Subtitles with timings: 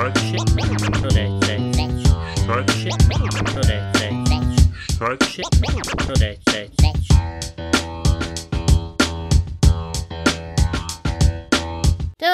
[0.00, 0.40] Partnership.
[0.94, 1.44] Connect.
[2.46, 2.94] Partnership.
[3.44, 4.98] Connect.
[4.98, 5.44] Partnership.
[5.98, 6.79] Connect.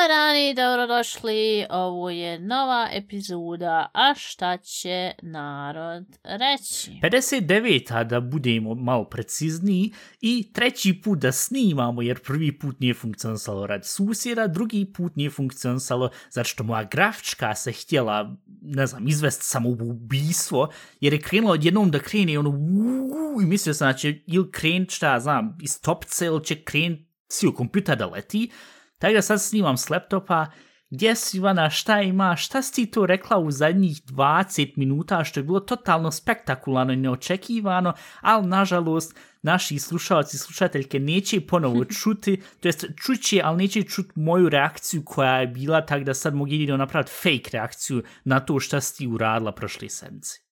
[0.07, 1.67] Dobar dobrodošli.
[1.71, 6.91] Ovo je nova epizoda A šta će narod reći?
[7.03, 8.05] 59.
[8.05, 13.87] da budemo malo precizniji i treći put da snimamo jer prvi put nije funkcionisalo rad
[13.87, 20.69] susjeda, drugi put nije funkcionisalo zato što moja grafička se htjela, ne znam, izvest samoubistvo
[21.01, 24.91] jer je krenula odjednom da krene ono uuu, i mislio sam da će ili krenut
[24.91, 26.99] šta znam iz topce ili će krenut
[27.29, 28.51] cijel kompjuter da leti.
[28.99, 30.47] Tako da sad snimam s laptopa,
[30.91, 35.41] gdje si Ivana, šta ima, šta si ti to rekla u zadnjih 20 minuta, što
[35.41, 42.43] je bilo totalno spektakularno i neočekivano, ali nažalost naši slušalci i slušateljke neće ponovo čuti,
[42.61, 46.51] to jest čuće, ali neće čuti moju reakciju koja je bila, tako da sad mogu
[46.51, 50.46] jedino napraviti fake reakciju na to šta si ti uradila prošle sedmice.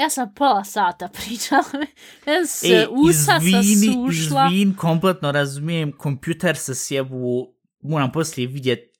[0.00, 1.64] Ja sam pola sata pričala,
[2.26, 4.48] meni se usa izvini, sušla.
[4.52, 8.90] izvin, kompletno razumijem, kompjuter se sjebu, moram poslije vidjet,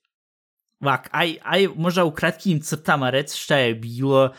[0.79, 4.33] vak, aj, aj, možda u kratkim crtama reci šta je bilo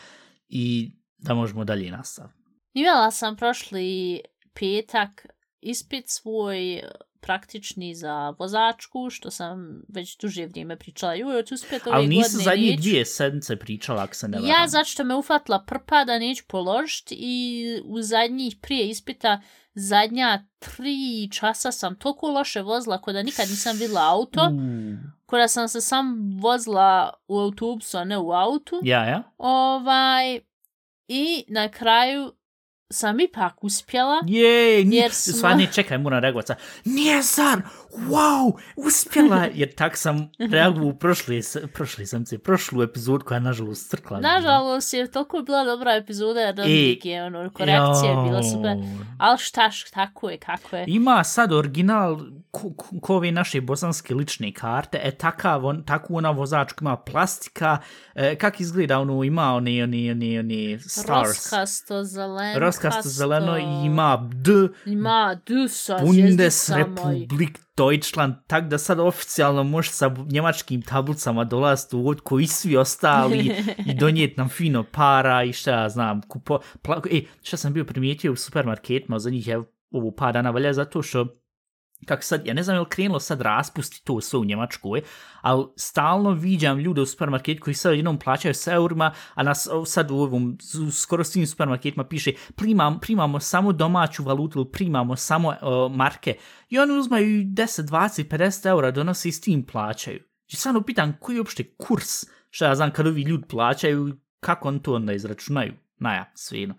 [0.47, 2.43] i da možemo dalje nastaviti.
[2.73, 4.21] Imala sam prošli
[4.53, 5.27] petak
[5.61, 6.81] ispit svoj
[7.23, 11.13] praktični za vozačku, što sam već duže vrijeme pričala.
[11.13, 12.81] Ju, ću uspjeti ove Ali godine nisi zadnje neću.
[12.81, 14.49] dvije sedmice pričala, ako se ne varam.
[14.49, 19.41] Ja, zato što me ufatila prpa da neću položit i u zadnjih prije ispita
[19.73, 25.39] zadnja tri časa sam toliko loše vozila kod da nikad nisam vidjela auto, U, kod
[25.39, 28.79] da sam se sam vozila u autobusu, a ne u autu.
[28.83, 29.23] Ja, ja?
[29.37, 30.39] Ovaj,
[31.07, 32.33] I na kraju
[32.89, 34.21] sam ipak uspjela.
[34.25, 36.57] Jej, nije, Jer smo- stvarno, čekaj, moram reagovati sad.
[36.85, 41.41] Nije zar, wow, uspjela, jer tak sam reagovao u prošli,
[41.73, 44.19] prošli sam se, prošlu epizodu koja je nažalost crkla.
[44.19, 46.55] Nažalost je toliko bila dobra epizoda jer
[47.03, 48.77] je ono, korekcija je bila super.
[49.19, 50.85] Ali šta, š- tako je, kako je.
[50.87, 52.19] Ima sad original
[52.51, 56.97] ko, ko, ko ove naše bosanske lične karte, e takav, on, takvu ona vozačka ima
[56.97, 57.77] plastika,
[58.15, 61.27] e, kak izgleda ono, ima one, one, one, one stars.
[61.27, 62.59] Roskasto, zeleno.
[62.59, 64.51] Roskasto zeleno i ima D,
[64.85, 72.07] Ima D sa Bundesrepublik Deutschland, tak da sad oficijalno može sa njemačkim tablicama dolaziti u
[72.07, 73.51] odko i svi ostali
[73.89, 76.59] i donijeti nam fino para i šta ja znam, kupo...
[76.81, 79.61] Pla, e, šta sam bio primijetio u supermarketima za njih je
[79.91, 81.42] ovo par dana valja zato što
[82.05, 85.01] kako sad, ja ne znam je li krenulo sad raspusti to sve u Njemačkoj,
[85.41, 90.11] ali stalno viđam ljude u supermarketu koji sad jednom plaćaju s eurima, a nas sad
[90.11, 95.49] u ovom, u skoro svim supermarketima piše primam, primamo samo domaću valutu ili primamo samo
[95.49, 96.35] uh, marke.
[96.69, 100.19] I oni uzmaju 10, 20, 50 eura, donose i s tim plaćaju.
[100.47, 104.17] I sad ono pitan koji je uopšte kurs, šta ja znam kad ovi ljudi plaćaju,
[104.39, 105.73] kako on to onda izračunaju.
[105.99, 106.75] Naja, svejedno.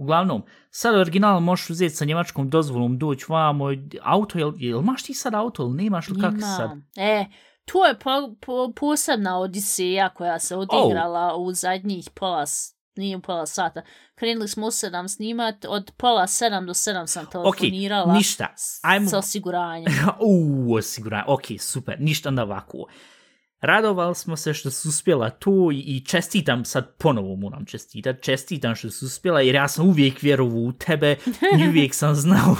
[0.00, 3.66] Uglavnom, sad original možeš uzeti sa njemačkom dozvolom, doći vamo,
[4.02, 6.70] auto, jel, jel imaš ti sad auto ili nemaš li kako sad?
[6.96, 7.24] E,
[7.64, 12.44] to je po, po, posebna odiseja koja se odigrala u zadnjih pola,
[12.96, 13.82] nije pola sata.
[14.14, 18.46] Krenuli smo u sedam snimat, od pola sedam do sedam sam telefonirala ništa.
[18.56, 19.92] s- Ajmo- sa osiguranjem.
[20.22, 22.78] Uuu, osiguranje, ok, super, ništa onda ovako.
[23.60, 28.90] Radovali smo se što su uspjela tu i, čestitam sad ponovo moram čestitat, čestitam što
[28.90, 31.16] su uspjela jer ja sam uvijek vjerovao u tebe
[31.60, 32.56] i uvijek sam znao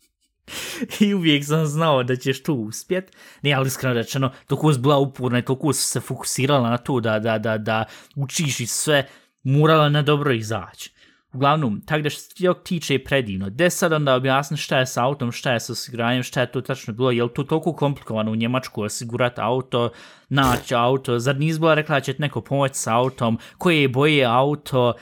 [1.00, 3.16] i uvijek sam znao da ćeš tu uspjet.
[3.42, 7.00] Ne, ali iskreno rečeno, toliko si bila uporna i toliko si se fokusirala na to
[7.00, 7.84] da, da, da, da
[8.16, 9.08] učiš i sve,
[9.42, 10.95] morala na dobro izaći.
[11.32, 13.50] Uglavnom, tako da što se tiče predivno.
[13.50, 16.60] Gde sad onda objasni šta je sa autom, šta je sa osiguranjem, šta je to
[16.60, 19.90] tačno bilo, je li to toliko komplikovano u Njemačku osigurati auto,
[20.28, 24.24] naći auto, zar nisi bila rekla da će neko pomoći sa autom, koje je boje
[24.24, 24.94] auto,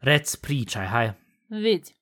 [0.00, 1.12] rec pričaj, haj.
[1.48, 1.92] Vidi.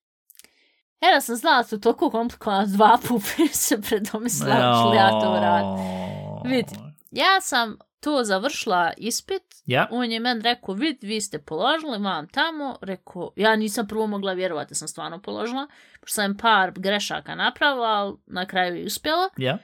[1.00, 6.50] Evo sam znala da su toliko komplikovano dva puta se predomislila što ja to radim.
[6.50, 6.72] Vidi.
[7.10, 12.28] Ja sam to završila ispit, Ja, on je meni rekao, vid, vi ste položili, mam
[12.28, 15.66] tamo, rekao, ja nisam prvo mogla vjerovati da sam stvarno položila,
[16.00, 19.28] pošto sam par grešaka napravila, ali na kraju je uspjela.
[19.36, 19.58] ja.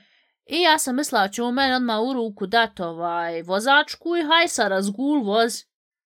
[0.46, 4.48] I ja sam mislila će on meni odmah u ruku dati ovaj vozačku i haj
[4.48, 5.52] sa razgul voz.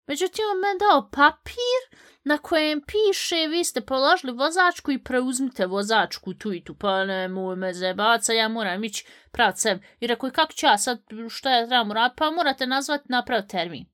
[0.07, 1.81] Međutim, on meni dao papir
[2.23, 6.75] na kojem piše vi ste položili vozačku i preuzmite vozačku tu i tu.
[6.75, 9.85] Pa nemoj me zebaca, ja moram ići prav sebi.
[9.99, 12.17] I rekao, kako ću ja sad, šta ja trebam uraditi?
[12.17, 13.85] Pa morate nazvati naprav termin.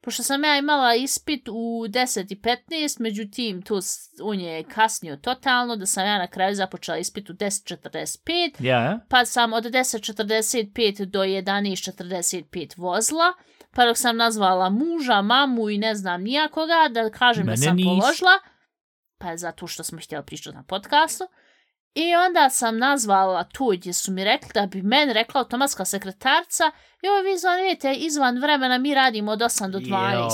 [0.00, 1.52] pošto sam ja imala ispit u
[1.88, 2.60] 10 i 15,
[3.00, 8.54] međutim, s- on je kasnio totalno, da sam ja na kraju započela ispit u 10.45,
[8.60, 13.32] Ja, pa sam od 10.45 do 11.45 vozila,
[13.76, 17.76] pa dok sam nazvala muža, mamu i ne znam nijakoga, da kažem da Mene sam
[17.76, 17.84] nis.
[17.86, 18.38] položila,
[19.18, 21.24] pa je zato što smo htjeli pričati na podcastu,
[21.94, 26.70] i onda sam nazvala tu gdje su mi rekli da bi meni rekla automatska sekretarca,
[27.02, 30.28] joj vi zvonite izvan vremena, mi radimo od 8 do 12.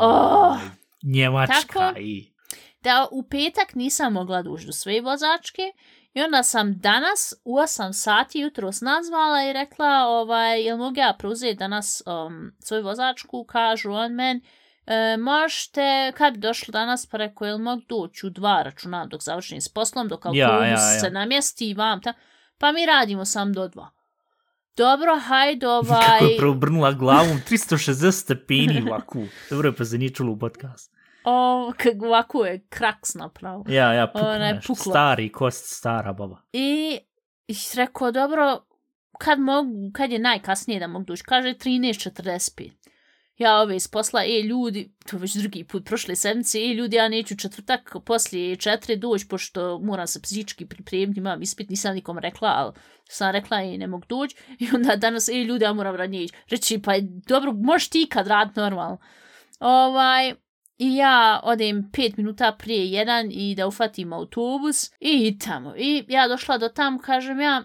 [0.00, 0.58] Oh.
[1.02, 1.98] Njemačka Tako?
[1.98, 2.32] i...
[2.80, 5.62] da u petak nisam mogla dući do svoje vozačke
[6.18, 11.14] i onda sam danas u 8 sati jutros nazvala i rekla ovaj, jel mogu ja
[11.18, 14.40] preuzeti danas um, svoju vozačku, kažu on men,
[14.86, 19.22] e, možete, kad bi došli danas, pa rekao, jel mogu doći u dva računam dok
[19.22, 21.00] završim s poslom, dok autobus Ja, ja, ja.
[21.00, 22.12] se namjesti i vam ta,
[22.58, 23.90] pa mi radimo sam do dva.
[24.76, 26.30] Dobro, hajde Kako ovaj...
[26.30, 29.18] je preobrnula glavom 360 stepeni ovako.
[29.50, 30.97] Dobro je pa se nije čulo u podcast.
[31.24, 33.64] O, kak ovako je kraks napravo.
[33.68, 34.66] Ja, ja, Ona pukneš.
[34.66, 34.92] pukla.
[34.92, 36.42] Stari kost, stara baba.
[36.52, 36.98] I,
[37.48, 38.64] i rekao, dobro,
[39.18, 41.22] kad mogu, kad je najkasnije da mogu doći?
[41.22, 42.70] Kaže 13.45.
[43.36, 47.08] Ja ove iz posla, e ljudi, to već drugi put prošle sedmice, e ljudi, ja
[47.08, 52.52] neću četvrtak poslije četiri doći, pošto moram se psihički pripremiti, imam ispit, nisam nikom rekla,
[52.56, 52.72] ali
[53.08, 54.36] sam rekla i ne mogu doći.
[54.58, 56.34] I onda danas, e ljudi, ja moram ranije ići.
[56.48, 56.92] Reći, pa
[57.26, 58.98] dobro, možeš ti kad rad normalno.
[59.60, 60.34] Ovaj,
[60.78, 65.74] i ja odem pet minuta prije jedan i da ufatim autobus i tamo.
[65.76, 67.64] I ja došla do tamo, kažem ja,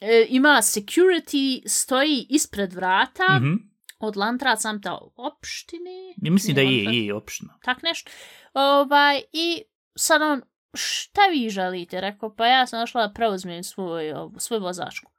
[0.00, 3.54] e, ima security, stoji ispred vrata, Mhm.
[3.98, 5.90] od Lantra sam ta opštine.
[6.16, 7.58] Ja mislim da Ne, je, je opština.
[7.62, 8.10] Tak nešto.
[8.54, 9.62] Ovaj, I
[9.94, 10.42] sad on,
[10.74, 12.00] šta vi želite?
[12.00, 15.12] Rekao, pa ja sam došla da preuzmem svoj, ovu- svoju vozačku.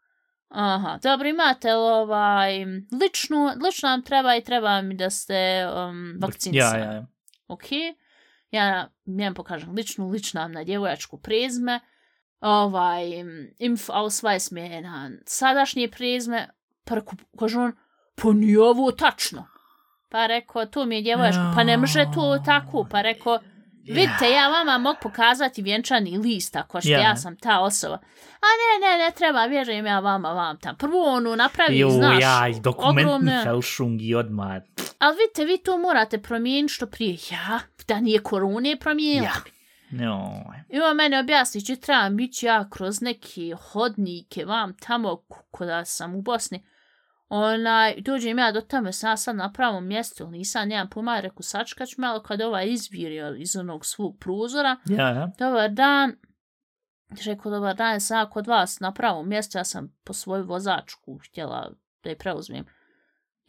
[0.50, 2.66] Aha, dobro, imate li ovaj,
[3.02, 6.84] ličnu, lično nam treba i treba mi da ste um, Ja, vakcinisani.
[6.84, 7.06] ja, ja.
[7.48, 7.64] Ok,
[8.52, 11.80] ja njem pokažem ličnu, lična na djevojačku prezme,
[12.42, 13.04] ovaj,
[13.60, 16.50] Impf Ausweis mi je na sadašnje prezme,
[16.84, 16.96] pa
[17.40, 17.74] kaže on,
[18.16, 19.48] pa nije ovo tačno.
[20.10, 23.40] Pa rekao, to mi je djevojačko, pa ne može to tako, pa rekao,
[23.94, 27.00] vidite, ja vama mogu pokazati vjenčani list, ako što Ja.
[27.00, 27.96] ja sam ta osoba.
[28.42, 30.76] A ne, ne, ne treba, vjerujem ja vama, vam tam.
[30.76, 34.62] Prvo onu napravi, Jo, znaš, ja, i dokumentni felšung i odmah.
[35.00, 37.18] Ali vidite, vi to morate promijeniti što prije.
[37.32, 39.26] Ja, da nije korone promijenila.
[39.26, 39.42] Ja.
[39.92, 40.44] No.
[40.70, 45.22] I on mene objasni, će trebam ići ja kroz neke hodnike, vam tamo,
[45.58, 46.66] kada sam u Bosni.
[47.30, 51.42] Onaj, dođem ja do tamo, sam sad na pravom mjestu, ali nisam, nemam pojma, rekao,
[51.42, 54.78] sačkat ću malo kad ovaj izvirio iz onog svog prozora.
[54.86, 55.32] Ja, ja.
[55.38, 56.16] Dobar dan.
[57.26, 61.20] Rekao, dobar dan, sam ja kod vas na pravom mjestu, ja sam po svoju vozačku
[61.24, 61.72] htjela
[62.04, 62.66] da je preuzmem.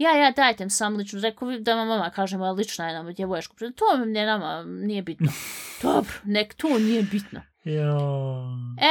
[0.01, 1.21] Ja, ja, dajte mi sam lično.
[1.21, 3.57] Rekao vi da vam mama kaže moja lična je nam djevoječku.
[3.57, 5.33] To mi ne nama nije bitno.
[5.83, 7.41] Dobro, nek to nije bitno.
[7.65, 7.97] Jo.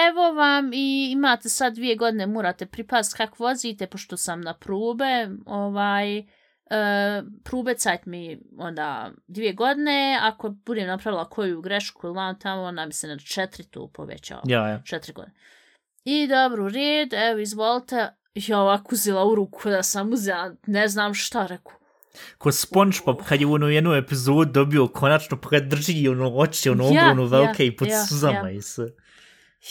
[0.07, 5.29] Evo vam i imate sad dvije godine, morate pripaziti kako vozite, pošto sam na prube,
[5.45, 6.25] ovaj, e,
[7.43, 12.85] prube cajt mi onda dvije godine, ako budem napravila koju grešku ili vam tamo, ona
[12.85, 14.41] mi se na četiri tu povećao.
[14.45, 14.81] Ja, ja.
[14.85, 15.35] Četiri godine.
[16.03, 18.09] I dobro, red, evo, izvolite.
[18.35, 21.78] Ja ovako uzela u ruku da sam uzela, ne znam šta reku.
[22.37, 26.35] Ko SpongeBob kad je u onu jednu epizodu dobio konačno pa ga drži i ono
[26.35, 28.51] oči, ono Ja, ogromno ja, velike i pod ja, suzama ja.
[28.51, 28.91] i sve.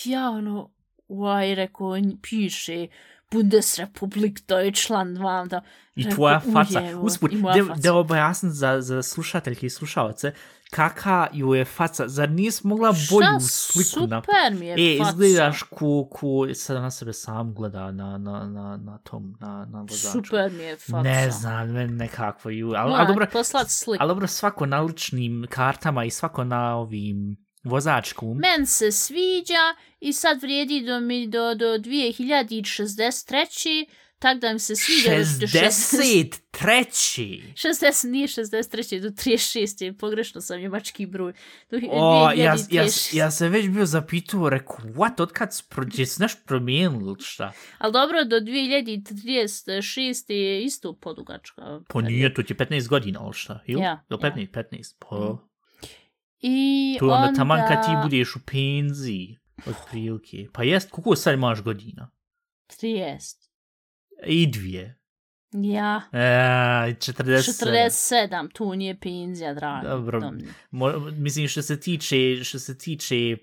[0.04, 0.70] Ja ono,
[1.08, 2.86] uaj, rekao, piše
[3.30, 5.60] Bundesrepublik Deutschland, vam da.
[5.96, 6.82] I tvoja faca.
[7.00, 7.32] Usput,
[7.76, 10.32] da objasnim za, za slušateljke i slušalce,
[10.70, 14.22] kaka ju je faca, zar nisi mogla bolju sliku na...
[14.22, 15.10] super mi je E, faca.
[15.10, 19.80] izgledaš ku, ku, sad na sebe sam gleda na, na, na, na tom, na, na
[19.80, 20.12] vozaču.
[20.12, 21.02] Super mi je faca.
[21.02, 24.02] Ne znam, meni nekako ju, ali, ali Moram dobro, poslat sliku.
[24.02, 28.38] ali dobro, svako na ličnim kartama i svako na ovim vozačkom.
[28.38, 33.86] Men se sviđa i sad vrijedi do, mi, do, do 2063.
[34.18, 35.10] Tak da mi se sviđa
[35.40, 36.40] do 60.
[36.52, 37.52] 63.
[37.54, 39.00] 60 nije 63.
[39.00, 39.84] do 36.
[39.84, 41.32] je Pogrešno sam njemački broj.
[41.70, 43.16] Do O, ja, ja, 2036.
[43.16, 47.52] ja se već bio zapitao, rekao, what, otkad su pro, jesu nešto promijenili ili šta?
[47.78, 50.32] Ali dobro, do 2036.
[50.32, 51.80] je isto podugačka.
[51.88, 53.60] Pa nije, to ti je 15 godina, ili šta?
[53.66, 53.82] Ili?
[53.82, 54.94] Ja, Do 15, 15.
[54.98, 55.38] Pa,
[56.40, 57.38] I to je onda onda...
[57.38, 60.46] taman kad ti budeš u penziji, od prilike.
[60.52, 62.10] Pa jest, koliko sad imaš godina?
[62.82, 63.47] 30.
[64.26, 64.98] I dvije.
[65.52, 66.02] Ja.
[66.12, 67.64] E, 40.
[67.64, 69.86] 47, tu nije penzija, dragi.
[69.86, 70.32] Dobro.
[70.70, 73.36] Mo, mislim, što se tiče, što se tiče,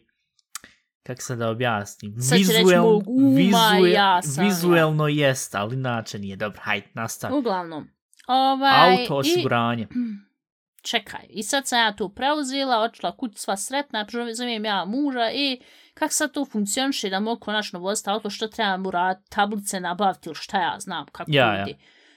[1.04, 2.40] kako se da objasnim, Sad
[2.82, 7.38] mog uma, ja sam, vizuelno jest, ali inače nije dobro, hajde, nastavi.
[7.38, 7.88] Uglavnom,
[8.28, 9.84] Ovaj, Auto osiguranje.
[9.84, 9.96] I,
[10.90, 15.62] čekaj, i sad sam ja to preuzela, očela kuć sva sretna, zovem ja muža i
[15.96, 20.30] kak sad to funkcioniše da mogu konačno voziti auto, što treba mu raditi, tablice nabaviti
[20.30, 21.66] ili šta ja znam kako Ja, ja.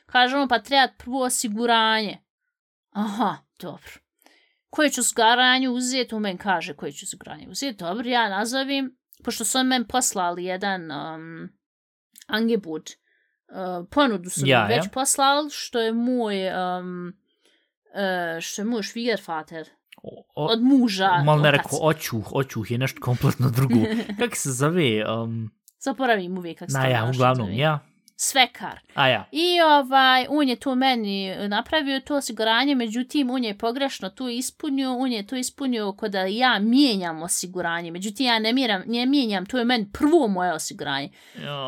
[0.06, 2.18] Kažemo pa treba prvo osiguranje.
[2.90, 3.92] Aha, dobro.
[4.70, 6.14] Koje ću osiguranje uzeti?
[6.14, 7.78] On meni kaže koje ću osiguranje uzeti.
[7.78, 11.48] Dobro, ja nazovim, pošto su on meni poslali jedan um,
[12.26, 14.90] Angebot, uh, ponudu su Ja, mi već ja.
[14.90, 17.12] poslali, što je moj um,
[17.94, 19.68] uh, što je moj švigerfater
[20.02, 21.22] O, od muža.
[21.24, 23.74] mal ne rekao, očuh, očuh je nešto kompletno drugo.
[24.18, 25.04] Kako se zove?
[25.10, 25.50] Um,
[25.80, 27.58] Zaboravim uvijek kako se na to ja, uglavnom, zove.
[27.58, 27.78] ja.
[28.20, 28.80] Svekar.
[28.94, 29.28] A ja.
[29.32, 34.96] I ovaj, on je to meni napravio to osiguranje, međutim, on je pogrešno to ispunio,
[34.96, 39.46] on je to ispunio kod da ja mijenjam osiguranje, međutim, ja ne, miram, ne mijenjam,
[39.46, 41.10] to je meni prvo moje osiguranje.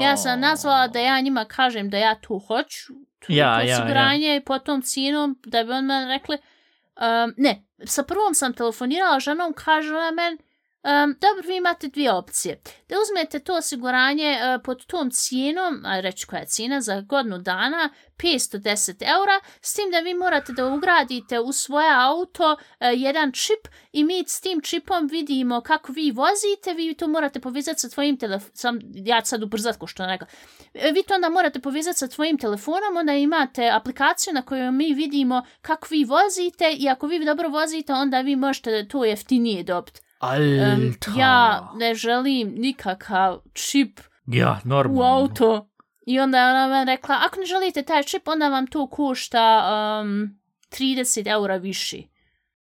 [0.03, 3.77] Ja sam nazvala da ja njima kažem da ja to hoću, to, Ja, to ja,
[3.77, 9.21] osiguranje i potom cijenom, da bi on meni rekli, um, ne, sa prvom sam telefonirala
[9.21, 10.39] ženom, kaže ona meni,
[10.83, 12.61] Um, dobro, vi imate dvije opcije.
[12.89, 17.39] Da uzmete to osiguranje uh, pod tom cijenom, a reći koja je cijena, za godinu
[17.39, 22.59] dana, 510 eura, s tim da vi morate da ugradite u svoje auto uh,
[22.95, 27.81] jedan čip i mi s tim čipom vidimo kako vi vozite, vi to morate povezati
[27.81, 30.29] sa tvojim telefonom, ja sad ubrzat ko što rekao,
[30.75, 34.95] e, vi to onda morate povezati sa tvojim telefonom, onda imate aplikaciju na kojoj mi
[34.95, 40.01] vidimo kako vi vozite i ako vi dobro vozite, onda vi možete to jeftinije dobiti.
[40.21, 41.11] Alta.
[41.11, 45.01] Um, ja ne želim nikakav čip Ja, normalno.
[45.01, 45.67] u auto.
[46.07, 49.63] I onda je ona meni rekla, ako ne želite taj čip, onda vam to košta
[50.03, 51.97] um, 30 eura više.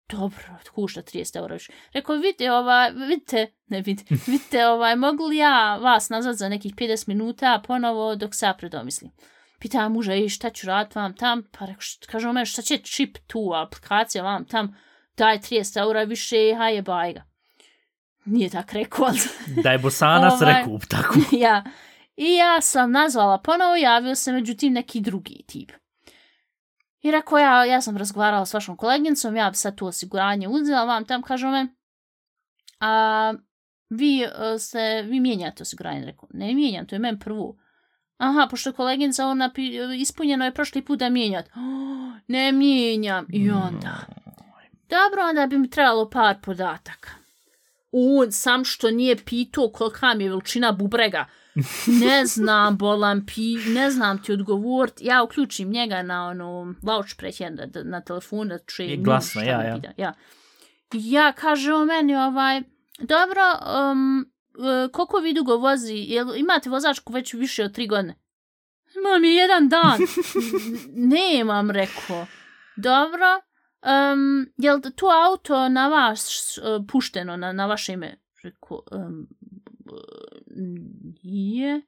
[0.08, 0.44] Dobro,
[0.74, 1.72] košta 30 eura više.
[1.92, 6.74] Rekao, vidite, ovaj, vidite, ne vidite, vidite, ovaj, mogu li ja vas nazvat za nekih
[6.74, 9.10] 50 minuta ponovo dok se ja predomislim.
[9.58, 11.42] Pita muža, i šta ću raditi vam tam?
[11.58, 14.76] Pa rekao, on meni, šta će čip tu, aplikacija vam tam,
[15.16, 17.33] daj 30 eura više, haje bajga.
[18.24, 19.18] Nije tak rekao, ali...
[19.62, 20.54] Da je Bosanac Ovaj.
[20.54, 21.14] rekao tako.
[21.46, 21.64] ja.
[22.16, 25.72] I ja sam nazvala ponovo, javio se međutim neki drugi tip.
[27.02, 30.84] I rekao ja, ja sam razgovarala s vašom koleginicom, ja bi sad tu osiguranje uzela
[30.84, 31.66] vam tam, kaže me,
[32.80, 33.34] a
[33.90, 34.26] vi
[34.58, 37.56] se, vi mijenjate osiguranje, rekao, ne mijenjam, to je meni prvo.
[38.16, 39.50] Aha, pošto je koleginica, ona
[39.98, 41.46] ispunjeno je prošli put da mijenjat.
[41.46, 43.26] Oh, ne mijenjam.
[43.28, 43.96] I onda,
[44.88, 47.10] dobro, onda bi mi trebalo par podataka.
[47.96, 51.26] On sam što nije pitao kolika mi je veličina bubrega.
[51.86, 54.94] Ne znam, bolam, pi, ne znam ti odgovorit.
[55.00, 59.76] Ja uključim njega na ono lautsprecher na, na telefon da čuje Je glasno, ja, ja.
[59.76, 59.92] pita.
[59.96, 60.14] ja.
[60.92, 62.62] Ja kaže o meni ovaj,
[62.98, 63.42] dobro,
[63.90, 68.14] um, e, koliko vi dugo vozi, jel imate vozačku već više od tri godine?
[68.96, 69.98] Imam je jedan dan.
[71.14, 72.26] Nemam, rekao.
[72.76, 73.40] Dobro,
[73.84, 78.16] um, jel to auto na vas uh, pušteno, na, na vaše ime?
[78.42, 79.26] Rekao, um,
[81.22, 81.82] nije.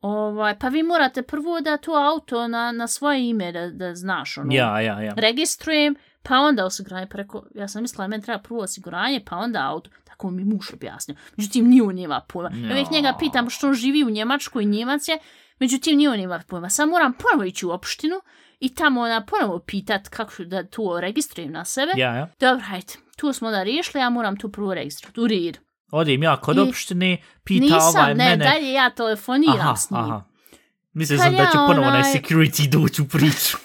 [0.00, 4.38] Ovaj, pa vi morate prvo da to auto na, na svoje ime da, da znaš.
[4.38, 5.12] Ono, Ja, ja, ja.
[5.16, 7.06] registrujem, pa onda osiguranje.
[7.10, 9.90] Pa rekao, ja sam mislila, meni treba prvo osiguranje, pa onda auto.
[10.04, 11.16] Tako mi muž objasnio.
[11.36, 12.50] Međutim, ni on nema pojma.
[12.56, 15.18] Ja uvijek njega pitam što on živi u Njemačkoj, Njemac je,
[15.60, 16.70] međutim, ni on nema pojma.
[16.70, 18.16] Sam moram ponovo ići u opštinu
[18.60, 21.92] i tamo ona ponovo pitat kako da to registrujem na sebe.
[21.96, 22.28] Ja, ja.
[22.40, 25.20] Dobro, hajde, tu smo da riješili, ja moram tu prvo registrovati.
[25.20, 25.58] U redu.
[25.92, 28.44] Odim ja kod I- opštine, pita Nisam, ovaj ne, mene.
[28.44, 30.00] dalje ja telefoniram aha, s njim.
[30.00, 30.22] aha.
[30.92, 33.56] Mislio Kad sam da ja će ponovo onaj onaj- security doći u priču.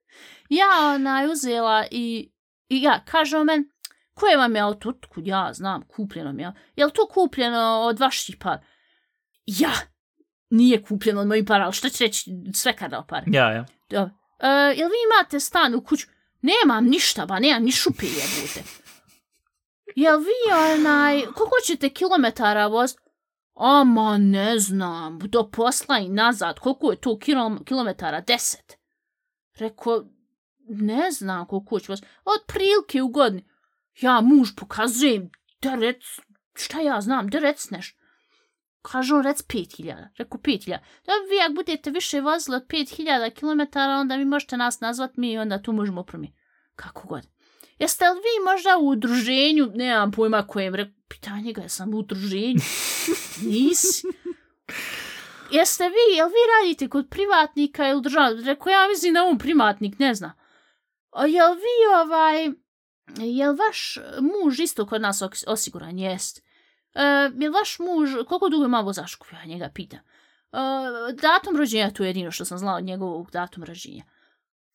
[0.60, 2.30] ja onaj uzela i,
[2.68, 3.64] i ja, kaže on men,
[4.14, 8.36] koje vam je auto, otkud ja znam, kupljeno mi je, je to kupljeno od vaših
[8.36, 8.58] par?
[9.46, 9.70] Ja,
[10.52, 13.24] nije kupljeno od mojih para, ali što će reći, sve kada pare.
[13.26, 13.66] Ja, ja.
[13.90, 14.10] Dobro.
[14.38, 16.06] E, jel vi imate stan u kuću?
[16.42, 18.62] Nemam ništa, ba, nemam ni šupe jebute.
[19.96, 22.94] Jel vi onaj, koliko ćete kilometara voz?
[23.54, 28.20] Ama ne znam, do posla i nazad, koliko je to kilom, kilometara?
[28.20, 28.78] Deset.
[29.54, 30.04] Rekao,
[30.68, 33.44] ne znam koliko ću vas, od prilike u godini.
[34.00, 35.30] Ja muž pokazujem,
[35.62, 36.02] da rec,
[36.54, 37.96] šta ja znam, da recneš.
[38.82, 40.08] Kaže on, rec 5000.
[40.18, 40.78] Rekao 5000.
[41.06, 45.32] Da vi ako budete više vozili od 5000 km, onda vi možete nas nazvat mi
[45.32, 46.42] i onda tu možemo promijeniti.
[46.76, 47.22] Kako god.
[47.78, 52.60] Jeste li vi možda u udruženju, nemam pojma kojem, rekao, pitanje ga, jesam u udruženju.
[53.50, 54.06] Nisi.
[55.50, 58.44] Jeste vi, jel vi radite kod privatnika ili državnog?
[58.46, 60.34] Rekao, ja mislim da on privatnik, ne zna.
[61.10, 62.50] A jel vi ovaj,
[63.36, 65.98] jel vaš muž isto kod nas os- osiguran?
[65.98, 66.42] Jest.
[66.94, 69.26] E, vaš muž, koliko dugo ima vozačku?
[69.32, 70.00] Ja njega pitam.
[70.00, 70.58] E,
[71.12, 74.04] datum rođenja, to je jedino što sam znala od njegovog datum rođenja.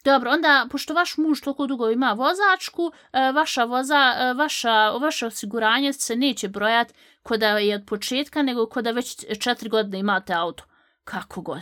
[0.03, 5.25] Dobro, onda, pošto vaš muž toliko dugo ima vozačku, e, vaša, voza, e, vaša, vaše
[5.25, 6.93] osiguranje se neće brojati
[7.23, 10.63] kod je od početka, nego kod da već četiri godine imate auto.
[11.03, 11.61] Kako god.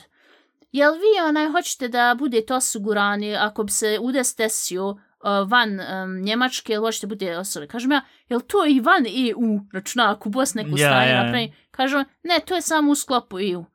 [0.71, 4.99] Jel vi onaj hoćete da budete osigurani ako bi se udes desio uh,
[5.47, 7.71] van um, Njemačke, jel hoćete budete osigurani?
[7.71, 11.23] Kažem ja, jel to i van EU računa ako bos neku Ja, stanje ja, ja.
[11.23, 11.53] napravi?
[11.71, 13.65] Kažem, ne, to je samo u sklopu EU.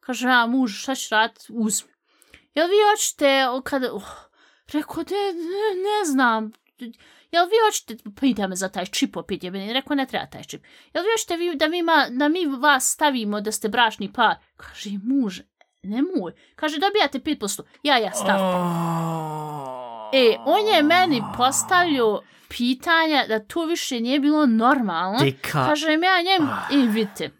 [0.00, 1.46] Kažem ja, muž, šta ćeš raditi?
[1.48, 1.90] Uzmi.
[2.54, 4.02] Jel vi hoćete, o, kada, uh,
[4.72, 6.52] rekao, ne, ne, ne znam,
[7.32, 10.42] jel vi hoćete, pita me za taj čip opet, je meni rekao, ne treba taj
[10.42, 10.64] čip.
[10.94, 14.34] Jel vi hoćete vi, da, mi ma, da mi vas stavimo da ste bračni par?
[14.56, 15.42] Kaže, muže,
[15.82, 16.32] nemoj.
[16.54, 17.62] Kaže, dobijate 5%.
[17.82, 18.38] Ja, ja, stav.
[20.12, 25.18] E, on je meni postavljao pitanja da to više nije bilo normalno.
[25.18, 25.66] Deka.
[25.66, 27.30] Kažem ja njemu, i vidite,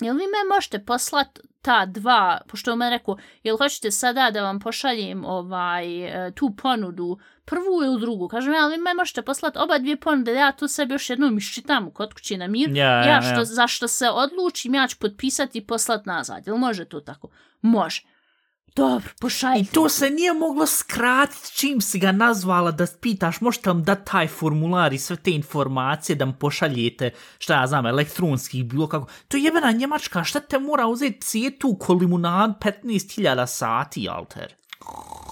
[0.00, 4.30] jel vi me možete poslat ta dva, pošto je on meni rekao, jel hoćete sada
[4.30, 8.28] da vam pošaljem ovaj, e, tu ponudu, prvu ili drugu?
[8.28, 11.90] Kažem ja, vi me možete poslat oba dvije ponude, ja tu sebi još jednom iščitam
[11.90, 13.22] kod kući na mir, Ja, ja, ja ja.
[13.22, 16.46] što, zašto se odlučim, ja ću potpisati i poslat nazad.
[16.46, 17.28] Jel može to tako?
[17.60, 18.02] Može.
[18.76, 19.70] Dobro, pošaljite.
[19.70, 24.10] I to se nije moglo skratiti čim si ga nazvala da pitaš možete vam dati
[24.10, 29.06] taj formular i sve te informacije da mu pošaljete, šta ja znam, elektronski, bilo kako.
[29.28, 34.54] To je jebena Njemačka, šta te mora uzeti cijetu ko limunad 15.000 sati, alter?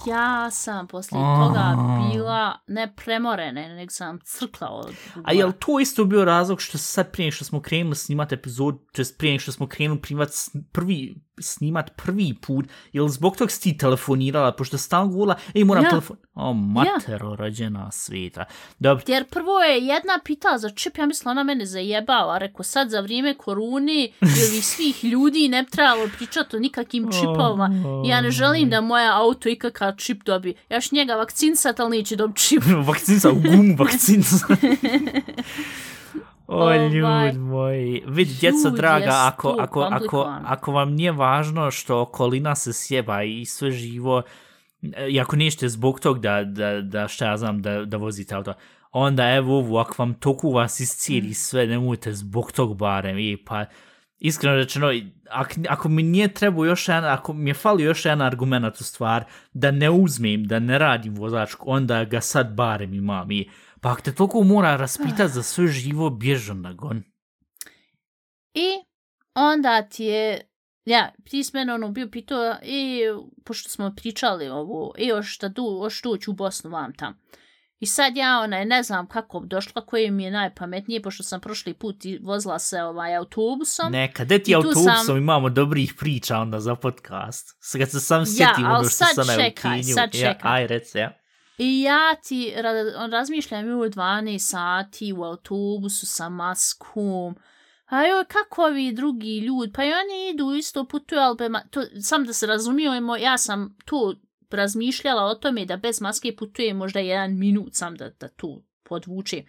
[0.07, 1.35] Ja sam poslije A.
[1.37, 6.77] toga bila ne premorene, nego sam crkla od A jel to isto bio razlog što
[6.77, 11.15] sad prije što smo krenuli snimat epizod, to prije što smo krenuli primat s- prvi,
[11.41, 15.89] snimat prvi put, jel zbog tog si ti telefonirala, pošto stalno govorila, ej moram Ja.
[15.89, 16.17] telefon...
[16.33, 18.45] O, matero, rođena sveta.
[18.79, 22.89] Dobro, Jer prvo je jedna pitala za čip, ja mislila ona mene zajebava, rekao sad
[22.89, 27.69] za vrijeme korune ili svih ljudi ne trebalo pričati o nikakvim čipovima.
[28.05, 30.53] Ja ne želim da moja auto ikakav čip dobi.
[30.69, 32.63] Ja njega vakcinsat, ali neće dobiti čip.
[32.87, 34.35] vakcinca, u gumu vakcinca.
[36.51, 38.03] O, Ovaj, ljud moji.
[38.07, 43.45] Vidi, djeco draga, ako, ako, ako, ako vam nije važno što okolina se sjeba i
[43.45, 44.21] sve živo,
[45.09, 48.53] i ako nećete zbog tog da, da, da šta ja znam, da, da vozite auto,
[48.91, 51.33] onda evo ovu, ako vam toku vas iscijeli Mm.
[51.33, 53.65] sve, nemojte zbog tog barem, i pa
[54.19, 54.87] iskreno rečeno,
[55.31, 58.83] ako, ako mi nije trebao još jedan, ako mi je falio još jedan argument u
[58.83, 63.49] stvar, da ne uzmem, da ne radim vozačku, onda ga sad barem imam i
[63.81, 67.03] pa ako te toliko mora raspitati za sve živo, bježo na gon.
[68.53, 68.69] I
[69.35, 70.41] onda ti je,
[70.85, 73.01] ja, ti si mene ono bio pitao, i
[73.45, 77.19] pošto smo pričali ovo, i još šta tu, još ću u Bosnu vam tam.
[77.81, 81.73] I sad ja onaj, ne znam kako došla, koje mi je najpametnije, pošto sam prošli
[81.73, 83.91] put i vozila se ovaj autobusom.
[83.91, 87.57] Neka, de ti autobusom sam- imamo dobrih priča onda za podcast.
[87.59, 89.93] Sad kad se sam Ja, sjetim al ono što sad sam na čekaj, Eutinju.
[89.93, 90.51] sad Ja, čekaj.
[90.53, 91.17] aj, rec, ja.
[91.57, 97.35] I ja ti ra- razmišljam u 12 sati u autobusu sa maskom.
[97.85, 99.71] A joj, kako ovi drugi ljudi?
[99.73, 101.37] Pa i oni idu isto putuju, ali
[101.69, 104.15] to, sam da se razumijemo, ja sam tu
[104.53, 109.45] razmišljala o tome da bez maske putuje možda jedan minut sam da, da tu podvučem.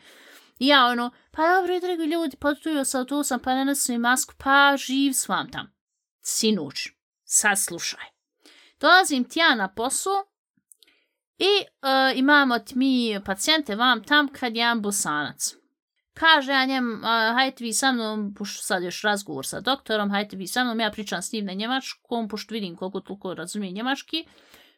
[0.58, 4.76] I ja ono, pa dobro, dragi ljudi putuju sa sam, pa ne nosim masku, pa
[4.76, 5.72] živ s vam tam.
[6.20, 6.88] Sinuć,
[7.24, 8.04] sad slušaj.
[8.80, 10.32] Dolazim ti ja na posao,
[11.38, 15.54] i uh, imamo ti mi pacijente vam tam kad jam jedan bosanac.
[16.14, 20.36] Kaže ja njem, uh, hajte vi sa mnom, pošto sad još razgovor sa doktorom, hajte
[20.36, 24.26] vi sa mnom, ja pričam s njim na njemačkom, pošto vidim koliko toliko razumije njemački.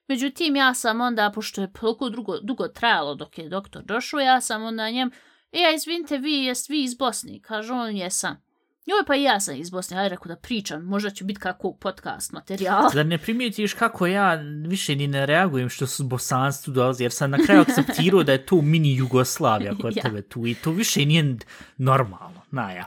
[0.09, 4.41] Međutim, ja sam onda, pošto je toliko dugo, dugo trajalo dok je doktor došao, ja
[4.41, 5.11] sam onda njem,
[5.53, 7.41] e, ja, izvinite, vi jest vi iz Bosne?
[7.43, 8.45] Kaže on, jesam.
[8.87, 11.73] Joj, pa i ja sam iz Bosne, hajde rekao da pričam, možda će biti kako
[11.73, 12.91] podcast materijala.
[12.95, 14.35] Da ne primijetiš kako ja
[14.69, 18.33] više ni ne reagujem što su bosanci tu dolazi, jer sam na kraju akceptirao da
[18.33, 20.03] je to mini Jugoslavija kod Ja.
[20.03, 21.37] tebe tu i to više nije
[21.77, 22.41] normalno.
[22.51, 22.87] Na ja.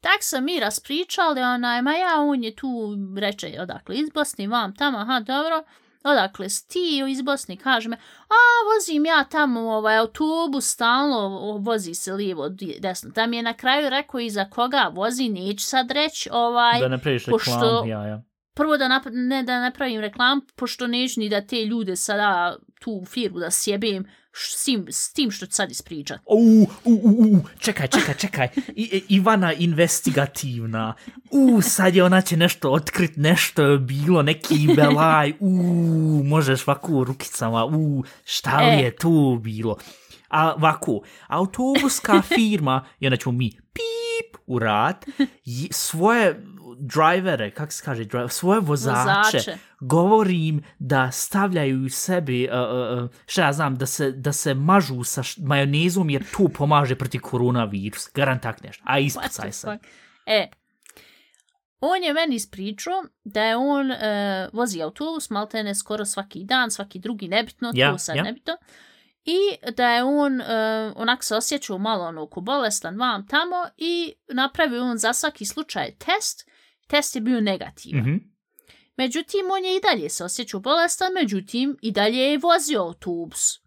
[0.00, 4.76] Tak sam mi raspričali, onaj, ma ja, on je tu, reče, odakle, iz Bosne, vam
[4.76, 5.62] tamo, aha, dobro,
[6.04, 8.34] odakle si ti iz Bosne, kaže me, a,
[8.68, 14.20] vozim ja tamo, ovaj, autobus, stalno vozi se lijevo, desno, tam je na kraju rekao
[14.20, 18.22] i za koga vozi, neću sad reći, ovaj, Da ne praviš pošto- reklamu, ja, ja.
[18.60, 22.56] Prvo da nap ne da ne pravim reklam, pošto neću ni da te ljude sada
[22.80, 26.20] tu firmu da sjebem š- s tim, s tim što sad ispričat.
[26.26, 26.38] U,
[26.84, 28.48] u, u, u, čekaj, čekaj, čekaj.
[28.68, 30.94] I, I- Ivana investigativna.
[31.30, 35.32] U, sad je ona će nešto otkrit, nešto je bilo, neki belaj.
[35.40, 35.50] U,
[36.24, 37.64] možeš ovako rukicama.
[37.66, 38.78] U, šta li E.
[38.78, 39.76] je tu bilo?
[40.28, 45.04] A ovako, autobuska firma, i onda ćemo mi pip u rad,
[45.70, 46.42] svoje
[46.80, 49.58] drivere, kako se kaže, driver, svoje vozače, Vozače.
[49.80, 55.22] govorim da stavljaju sebi, uh, uh, šta ja znam, da se, da se mažu sa
[55.22, 58.10] š- majonezom jer to pomaže protiv koronavirusa.
[58.14, 58.82] Garant tak nešto.
[58.86, 59.78] A ispucaj se.
[60.26, 60.48] E,
[61.80, 63.96] on je meni ispričao da je on uh,
[64.52, 68.22] vozi autobus maltene skoro svaki dan, svaki drugi, nebitno, Ja, to sad ja.
[68.22, 68.52] nebitno.
[69.24, 69.38] I
[69.76, 70.46] da je on uh,
[70.96, 75.90] onak se osjećao malo ono ko bolestan vam tamo i napravio on za svaki slučaj
[75.98, 76.49] test.
[76.90, 78.02] Test je bio negativan.
[78.02, 78.16] Mhm.
[78.96, 83.60] Međutim, on je i dalje se osjećao bolestan, međutim, i dalje je vozio autobus.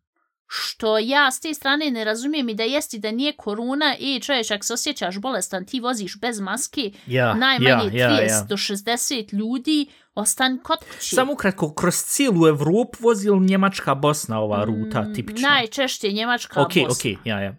[0.48, 4.52] Što ja s te strane ne razumijem i da jesti da nije korona i čovječ,
[4.52, 8.44] ako se osjećaš bolestan, ti voziš bez maske, Ja, najmanje ja, 30 ja, ja.
[8.44, 11.16] do 60 ljudi, ostan kod kući.
[11.16, 15.50] Samo ukratko, kroz cijelu Evropu vozi li Njemačka Bosna ova ruta, Mm, tipično?
[15.50, 17.12] Najčešće Njemačka Ok, Bosna.
[17.12, 17.56] ok, ja, ja.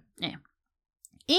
[1.29, 1.39] I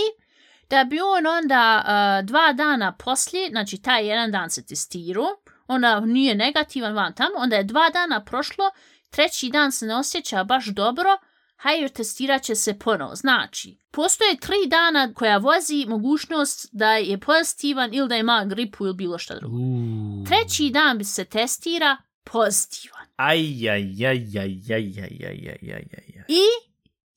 [0.70, 5.28] da bi on onda uh, dva dana poslije, znači taj jedan dan se testirao,
[5.68, 8.72] onda nije negativan van tamo, onda je dva dana prošlo,
[9.10, 11.10] treći dan se ne osjeća baš dobro,
[11.56, 13.16] hajde testirat će se ponovo.
[13.16, 18.96] Znači, postoje tri dana koja vozi mogućnost da je pozitivan ili da ima gripu ili
[18.96, 19.58] bilo šta drugo.
[19.58, 20.24] Uuu.
[20.26, 23.06] Treći dan bi se testira pozitivan.
[23.16, 26.26] Aj, aj, aj, aj, aj, aj, aj, aj, aj, aj, aj.
[26.28, 26.46] I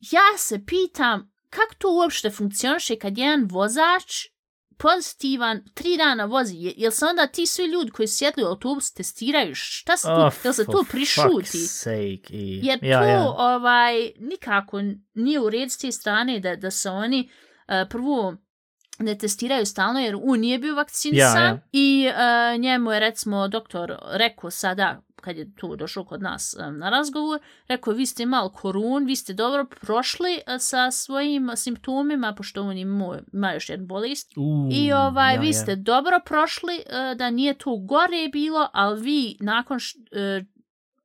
[0.00, 4.12] ja se pitam kako to uopšte funkcioniše kad jedan vozač
[4.78, 6.56] pozitivan tri dana vozi.
[6.56, 9.54] Je, jel se onda ti svi ljudi koji sjedli u autobus testiraju?
[9.54, 11.58] Šta se tu, Oh, jel se tu prišuti?
[11.58, 13.22] sake, i- Jer ja, to ja.
[13.28, 14.80] ovaj nikako
[15.14, 18.36] nije u red s te strane da, da se oni uh, prvo
[18.98, 21.58] ne testiraju stalno jer on nije bio vakcinisan Ja, ja.
[21.72, 26.78] i uh, njemu je recimo doktor rekao sada kad je tu došao kod nas um,
[26.78, 32.34] na razgovor, rekao vi ste imali korun, vi ste dobro prošli uh, sa svojim simptomima,
[32.34, 35.52] pošto on imao, ima još jednu bolest, Uuu, i ovaj, ja, vi ja.
[35.52, 40.46] ste dobro prošli, uh, da nije to gore bilo, ali vi nakon, š, uh,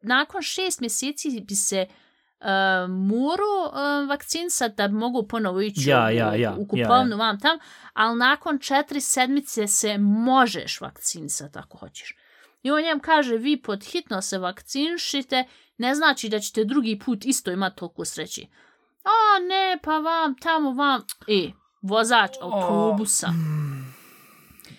[0.01, 2.02] nakon šest mjeseci bi se uh,
[2.89, 3.65] morao
[4.03, 7.15] uh, vakcinisati da bi mogu ponovo ići Ja, u, ja, ja, u ja, kupovnu ja.
[7.15, 7.59] vam tam,
[7.93, 12.15] ali nakon četiri sedmice se možeš vakcinisati ako hoćeš.
[12.63, 15.43] I on njem kaže, vi pod hitno se vakcinišite,
[15.77, 18.47] ne znači da ćete drugi put isto imati toliko sreći.
[19.03, 21.51] A ne, pa vam, tamo vam, e,
[21.81, 23.27] vozač autobusa.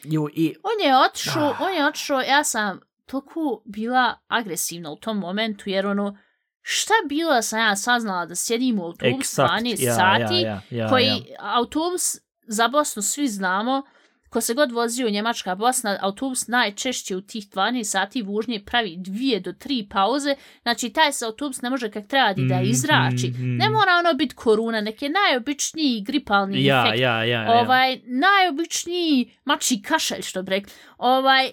[0.05, 1.57] Jo, i, On je otišao, Ah.
[1.61, 6.19] on je otišao, ja sam toliko bila agresivna u tom momentu, jer ono,
[6.67, 10.41] šta bilo da sam ja saznala da sjedim u autobus eksakt, 12 ja, sati, ja,
[10.41, 11.17] ja, ja, koji ja.
[11.39, 13.83] autobus za Bosnu svi znamo,
[14.29, 18.95] ko se god vozio u Njemačka Bosna, autobus najčešće u tih 12 sati vužnje pravi
[18.99, 23.29] dvije do tri pauze, znači taj se autobus ne može kak treba da Mhm, izrači.
[23.29, 23.57] mhm.
[23.57, 27.01] Ne mora ono biti koruna, nek je najobičniji gripalni Ja, infekt.
[27.01, 27.53] ja, ja, ja.
[27.53, 30.73] Ovaj, najobičniji mači kašelj, što bi rekli.
[30.99, 31.51] Ovaj,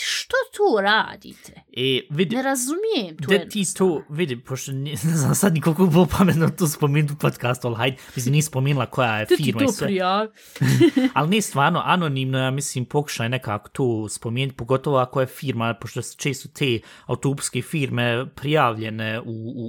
[0.00, 1.52] što tu radite?
[1.76, 5.86] E, vidi, Ne razumijem tu Da ti to, vidi, pošto ne, ne znam sad nikoliko
[5.86, 9.44] bilo pametno to spomenuti u podcastu, ali hajde, mislim, nije spomenula koja je Ti ti
[9.44, 9.86] firma i to sve.
[9.86, 10.28] prijavi.
[11.14, 16.02] Ali nije stvarno anonimno, ja mislim, pokušaj nekako to spomenuti, pogotovo ako je firma, pošto
[16.02, 19.24] su često te autobuske firme prijavljene u,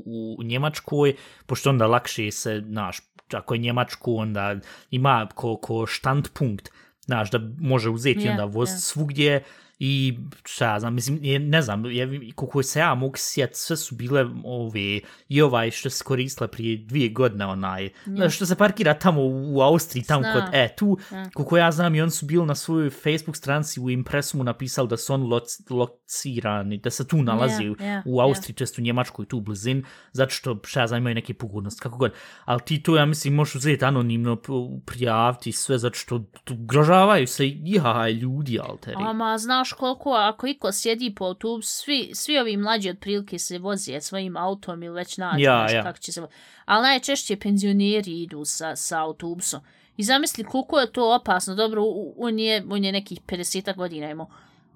[0.05, 2.97] u, u Njemačkoj, pošto onda lakše se, znaš,
[3.33, 4.55] ako je Njemačku, onda
[4.91, 6.69] ima ko, ko štandpunkt,
[7.01, 8.77] znaš, da može uzeti Ja, onda voz ja.
[8.77, 9.43] svugdje
[9.85, 13.77] i šta ja znam, mislim, je, ne znam, je, koliko se ja mogu sjet, sve
[13.77, 18.29] su bile ove, i ovaj što se koristila prije dvije godine, onaj, Ja.
[18.29, 20.33] što se parkira tamo u Austriji, tamo Znam.
[20.33, 21.29] kod, e, tu, Ja.
[21.33, 24.97] koliko ja znam, i oni su bili na svojoj Facebook stranci u impresumu napisali da
[24.97, 29.41] su loc, locirani, da se tu nalazi Ja, ja, u Austriji, često u Njemačkoj, tu
[29.41, 32.11] blizin, zato što, šta ja znam, imaju neke pogodnosti, kako god.
[32.45, 34.37] Ali ti to, ja mislim, možeš uzeti anonimno,
[34.85, 38.95] prijaviti sve, zato što ugrožavaju se ja, ljudi, alteri.
[38.99, 44.01] Ama znaš koliko, ako iko sjedi po autobusu, svi, svi ovi mlađi otprilike se voze
[44.01, 45.83] svojim autom ili već nađu Ja, nešto ja.
[45.83, 46.27] kako će se vo-
[46.65, 49.61] Ali najčešće penzioneri idu sa, sa autobusom.
[49.97, 51.55] I zamisli koliko je to opasno.
[51.55, 51.83] Dobro,
[52.17, 54.29] on je, on je nekih 50 godina imao.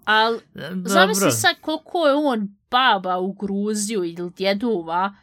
[0.05, 0.81] Ali Dobro.
[0.85, 5.13] zamisli sad koliko je on baba u Gruziju ili djedova.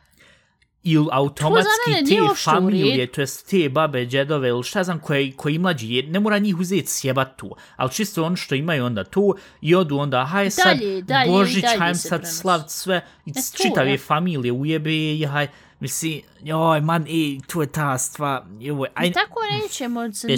[0.84, 5.32] Ili To automatski mene te familije, to jest te babe, džedove ili šta znam koji,
[5.32, 9.04] koji mlađi, je, ne mora njih uzeti sjebat tu, ali čisto ono što imaju onda
[9.04, 12.38] tu i odu onda, haj sad Dalje, dalje i Božić, dalje se sad prenosi.
[12.38, 13.98] slavt sve, i E, to, čitave ja.
[13.98, 15.48] familije ujebe i haj,
[15.80, 20.36] misli, joj man, ej, to je ta stvar, joj, aj, I tako nećemo se ni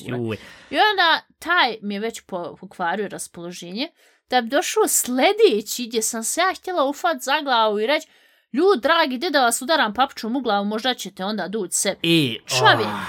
[0.00, 0.36] joj.
[0.70, 3.88] I onda taj mi je već po- pokvario raspoloženje,
[4.30, 8.08] da bi došao sljedeći gdje sam se ja htjela ufat za glavu i reći
[8.52, 11.88] Ljud, dragi, gdje da vas udaram papučom u glavu, možda ćete onda dući se.
[11.88, 12.88] E, Čovjek.
[12.88, 13.06] ah,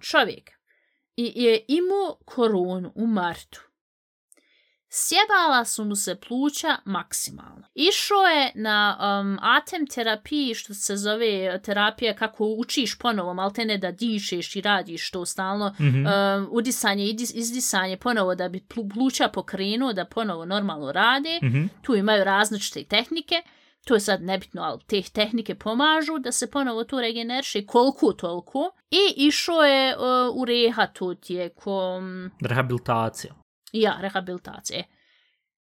[0.00, 0.50] Čovjek.
[1.16, 3.60] I je imao koronu u martu.
[4.94, 7.66] Sjebala su mu se pluća maksimalno.
[7.74, 13.64] Išao je na um, atem terapiji, što se zove terapija kako učiš ponovo, malo te
[13.64, 16.38] ne da dišeš i radiš to stalno, mm -hmm.
[16.38, 21.38] um, udisanje i izdisanje ponovo da bi pluća pokrenuo, da ponovo normalno rade.
[21.42, 21.68] Mm -hmm.
[21.82, 23.42] Tu imaju različite tehnike.
[23.84, 28.70] To je sad nebitno, ali te tehnike pomažu da se ponovo to regeneriše koliko toliko.
[28.90, 30.02] I išao je uh,
[30.36, 32.30] u reha tu tijekom...
[32.40, 33.34] Rehabilitacija.
[33.72, 34.84] Ja, rehabilitacije.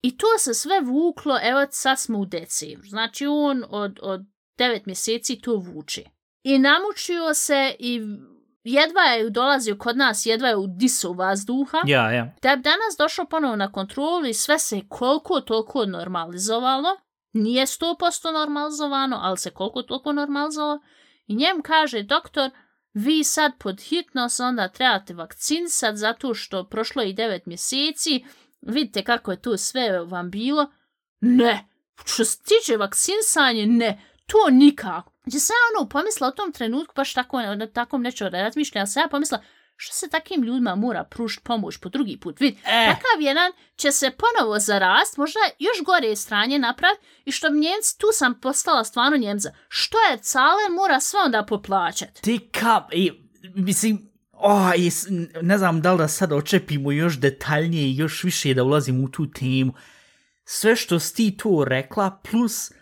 [0.02, 2.88] I to se sve vuklo, evo sad smo u decembru.
[2.88, 4.20] Znači on od, od
[4.58, 6.04] devet mjeseci to vuče.
[6.42, 8.00] I namučio se i
[8.64, 11.78] jedva je dolazio kod nas, jedva je u disu vazduha.
[11.86, 12.34] Ja, ja.
[12.42, 16.88] Da danas došao ponovo na kontrolu i sve se koliko toliko normalizovalo.
[17.32, 20.80] Nije 100% normalizovano, ali se koliko toliko normalizovalo.
[21.26, 22.50] I njem kaže doktor,
[22.92, 28.24] vi sad pod hitnost onda trebate vakcinisati zato što prošlo i 9 mjeseci,
[28.60, 30.70] vidite kako je to sve vam bilo.
[31.20, 31.68] Ne,
[32.04, 35.12] što se tiče vakcinisanje, ne, to nikako.
[35.24, 39.00] Gdje sam ja ono pomisla u tom trenutku, baš tako, na takom nečeo razmišljala, sam
[39.00, 39.42] ja pomisla,
[39.82, 42.40] što se takim ljudima mora pružiti pomoć po drugi put?
[42.40, 42.86] Vid, eh.
[42.86, 48.06] takav jedan će se ponovo zarast, možda još gore stranje napraviti i što Njemci, tu
[48.12, 49.52] sam postala stvarno Njemca.
[49.68, 52.22] Što je cale, mora sve onda poplaćati.
[52.22, 53.12] Ti kap, i,
[53.54, 54.90] mislim, oh, i,
[55.42, 59.10] ne znam da li da sad očepimo još detaljnije i još više da ulazim u
[59.10, 59.72] tu temu.
[60.44, 62.72] Sve što si ti tu rekla, plus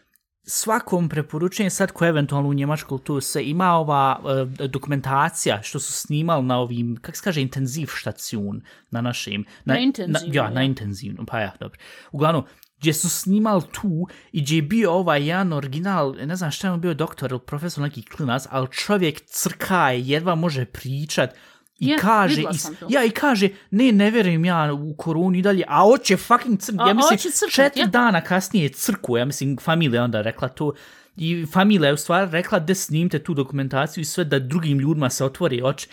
[0.50, 5.92] svakom preporučenju sad ko eventualno u Njemačku tu se ima ova uh, dokumentacija što su
[5.92, 9.44] snimali na ovim, kak se kaže, intenziv štacijun na našim.
[9.64, 10.34] Na, na intenzivnu.
[10.34, 11.78] Ja, na intenzivnu, pa ja, dobro.
[12.12, 12.44] Uglavnom,
[12.78, 16.72] gdje su snimali tu i gdje je bio ovaj jedan original, ne znam šta je
[16.72, 21.30] on bio doktor ili profesor, neki klinac, ali čovjek crkaje, jedva može pričat,
[21.78, 22.46] I ja, kaže, i,
[22.88, 26.76] ja, i kaže, ne, ne verujem ja u koronu i dalje, a oće fucking crk,
[26.86, 27.86] ja mislim, crkut, četiri ja.
[27.86, 30.72] dana kasnije crku, ja mislim, familija onda rekla to,
[31.16, 35.10] i familija je u stvari rekla da snimte tu dokumentaciju i sve da drugim ljudima
[35.10, 35.88] se otvori oči.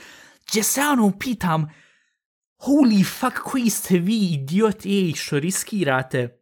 [0.49, 1.69] Gdje se ono pitam,
[2.57, 6.39] holy fuck, koji ste vi idioti, ej, što riskirate,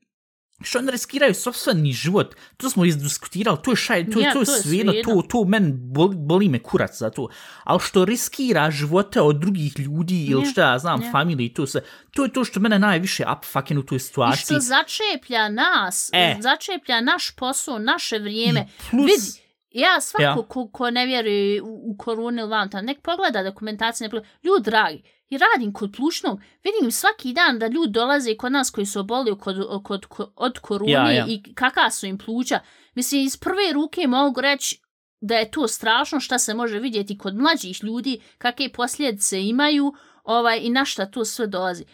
[0.63, 4.51] što oni riskiraju sobstveni život, to smo izdiskutirali, to je šaj, to, ja, to, to
[4.51, 7.29] je svijedno, to, to men boli, boli me kurac za to,
[7.63, 11.11] ali što riskira živote od drugih ljudi ili što ja znam, ja.
[11.11, 14.41] familiji, to se, to je to što mene najviše up fucking u toj situaciji.
[14.41, 16.35] I što začeplja nas, e.
[16.39, 20.35] začeplja naš posao, naše vrijeme, I plus, vidi, Ja, svako ja.
[20.47, 24.27] Ko, ko ne vjeruje u, u koronu ili vam nek pogleda dokumentacije, ne pogleda.
[24.43, 28.85] Ljudi, dragi, i radim kod plušnog, vidim svaki dan da ljudi dolaze kod nas koji
[28.85, 31.25] su oboli kod, kod, kod, od korune ja, ja.
[31.27, 32.59] i kakva su im pluća.
[32.95, 34.81] Mislim, iz prve ruke mogu reći
[35.21, 40.59] da je to strašno šta se može vidjeti kod mlađih ljudi, kakve posljedice imaju ovaj,
[40.61, 41.85] i na šta to sve dolazi.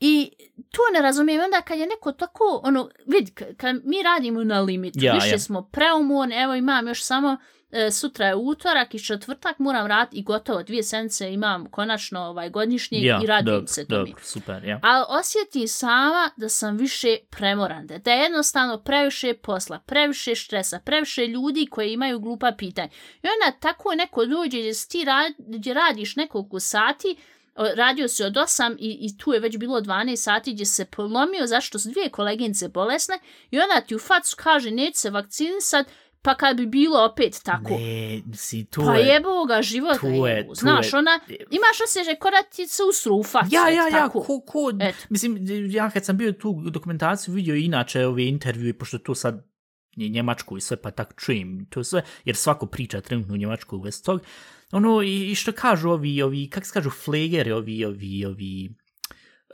[0.00, 0.30] I
[0.70, 4.98] to ne razumijem, onda kad je neko tako, ono, vidi, kad mi radimo na limitu,
[5.02, 5.38] ja, više ja.
[5.38, 7.36] smo preumorni, evo imam još samo,
[7.72, 12.50] e, sutra je utorak i četvrtak moram raditi i gotovo dvije sedmice imam konačno ovaj
[12.50, 14.80] godišnji ja, i radim dobro, se to dobro, super, ja.
[14.82, 21.26] Ali osjetim sama da sam više premoran, da je jednostavno previše posla, previše stresa, previše
[21.26, 22.88] ljudi koji imaju glupa pitanja.
[23.22, 27.16] I onda tako neko dođe gdje, ti rad, gdje radiš nekoliko sati,
[27.56, 31.46] radio se od 8 i, i tu je već bilo 12 sati gdje se polomio
[31.46, 33.18] zašto su dvije koleginice bolesne
[33.50, 35.86] i ona ti u facu kaže neće se vakcinisat
[36.22, 37.70] pa kad bi bilo opet tako.
[37.70, 39.06] Ne, si, to pa je...
[39.06, 39.98] jebo ga života.
[39.98, 40.98] Tu je, tu Znaš, je.
[40.98, 43.48] ona, imaš osjećaj kod da ti se usru u facu.
[43.50, 44.72] Ja, ja, ja, ko, ko,
[45.08, 45.38] mislim,
[45.70, 49.52] ja kad sam bio tu dokumentaciju vidio inače ove intervjue, pošto to sad
[49.96, 53.82] Njemačku i sve, pa tak čujem to sve, jer svako priča trenutno u Njemačku u
[54.04, 54.20] tog,
[54.72, 58.74] ono, i, i što kažu ovi, ovi, kak se kažu, flegeri, ovi, ovi, ovi,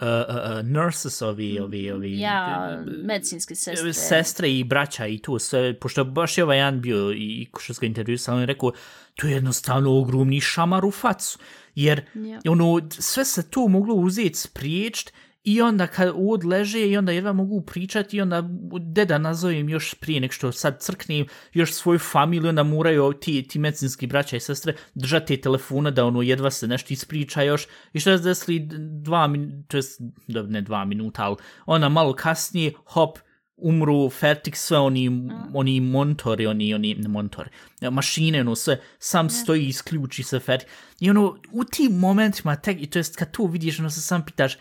[0.01, 3.93] uh, uh, uh, nurses, ovi, ovi, ovi, ja, medicinske sestre.
[3.93, 7.81] Sestre i braća i tu sve, pošto baš je ovaj jedan bio i što se
[7.81, 8.73] ga intervju sam rekao,
[9.15, 11.39] to je jednostavno ogromni šamar u facu,
[11.75, 12.41] jer, ja.
[12.49, 15.13] ono, sve se to moglo uzeti, spriječiti,
[15.49, 18.49] I onda kad uvod leže i onda jedva mogu pričati i onda
[18.81, 23.59] deda nazovem još prije nek što sad crknem još svoju familiju, onda moraju ti, ti
[23.59, 28.01] medicinski braća i sestre držati te telefone da ono jedva se nešto ispriča još i
[28.01, 28.69] što je desili
[29.03, 29.79] dva minuta,
[30.27, 33.19] ne dva minuta, ali onda malo kasnije, hop,
[33.57, 35.31] umru, fertik, sve oni, mm.
[35.55, 37.51] oni montori, oni, oni, ne montori,
[37.91, 39.31] mašine, ono, sve, sam mm.
[39.31, 40.69] stoji, isključi se fertik.
[41.01, 44.25] I ono, u tim momentima, tek, i to jest kad to vidiš, ono se sam
[44.25, 44.59] pitaš,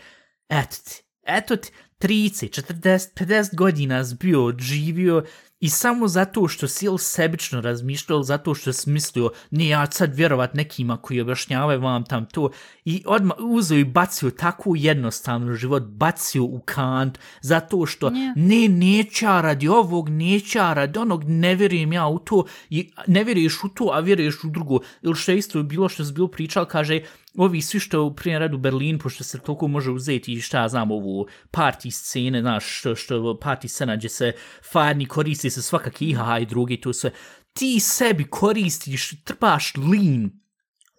[0.48, 5.24] eto ti, eto ti, 30, 40, 50 godina zbio, živio
[5.60, 10.14] I samo zato što si ili sebično razmišljao, zato što si mislio, ne, ja sad
[10.14, 12.50] vjerovat nekima koji objašnjavaju vam tam to,
[12.84, 18.32] i odmah uzeo i bacio takvu jednostavnu život, bacio u kant, zato što Yeah.
[18.36, 22.90] ne, neće ja radi ovog, neće ja radi onog, ne vjerujem ja u to, i
[23.06, 24.78] ne vjeruješ u to, a vjeruješ u drugo.
[25.02, 27.00] Ili što je isto bilo što si bilo pričal, kaže,
[27.38, 30.68] ovi svi što u primjer radu Berlin, pošto se toliko može uzeti i šta ja
[30.68, 34.32] znam, ovu party scene, znaš, što, što party scena gdje se
[34.72, 37.10] farni koristi se svakak IHH i drugi, to sve.
[37.52, 40.30] Ti sebi koristiš, trpaš lean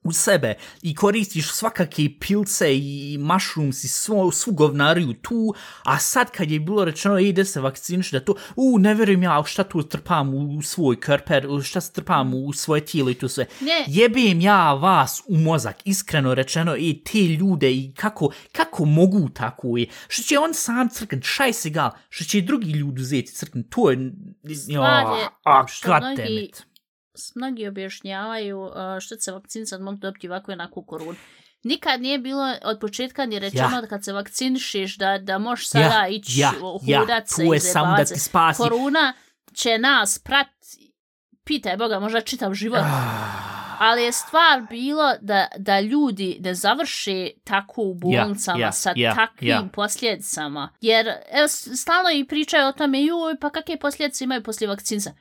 [0.03, 6.31] u sebe i koristiš svakake pilce i mushrooms i svo, svu govnariju tu, a sad
[6.31, 9.63] kad je bilo rečeno ej, ide se vakciniš da to, u, ne vjerujem ja, šta
[9.63, 13.45] tu trpam u svoj krper, šta se trpam u svoje tijelo i to sve.
[13.61, 13.83] Ne.
[13.87, 19.77] Jebem ja vas u mozak, iskreno rečeno, i te ljude i kako, kako mogu tako
[19.77, 19.87] je.
[20.07, 23.91] Što će on sam crknut, šaj se gal, što će drugi ljudi uzeti crknut, to
[23.91, 24.11] je...
[24.43, 24.79] Je
[25.43, 26.68] a, god damn it.
[27.35, 31.15] Mnogi objašnjavaju uh, što se vakcinisati mogu dobiti ovako i onako koronu.
[31.63, 33.81] Nikad nije bilo od početka ni rečeno Ja.
[33.81, 36.53] da kad se vakcinišeš da, da možeš sada ići ja,
[36.85, 38.31] ja, hudat se to je i samo da se.
[38.57, 39.13] Korona
[39.53, 40.47] će nas prat,
[41.43, 42.79] pitaj Boga, možda čitav život.
[42.83, 43.49] Ah.
[43.79, 49.15] Ali je stvar bilo da, da ljudi ne završe tako u bolnicama ja, sa ja,
[49.15, 49.67] takvim ja.
[49.73, 50.73] posljedicama.
[50.81, 55.11] Jer evo, stalno i pričaju o tome, joj, pa kakve posljedice imaju poslije vakcinca.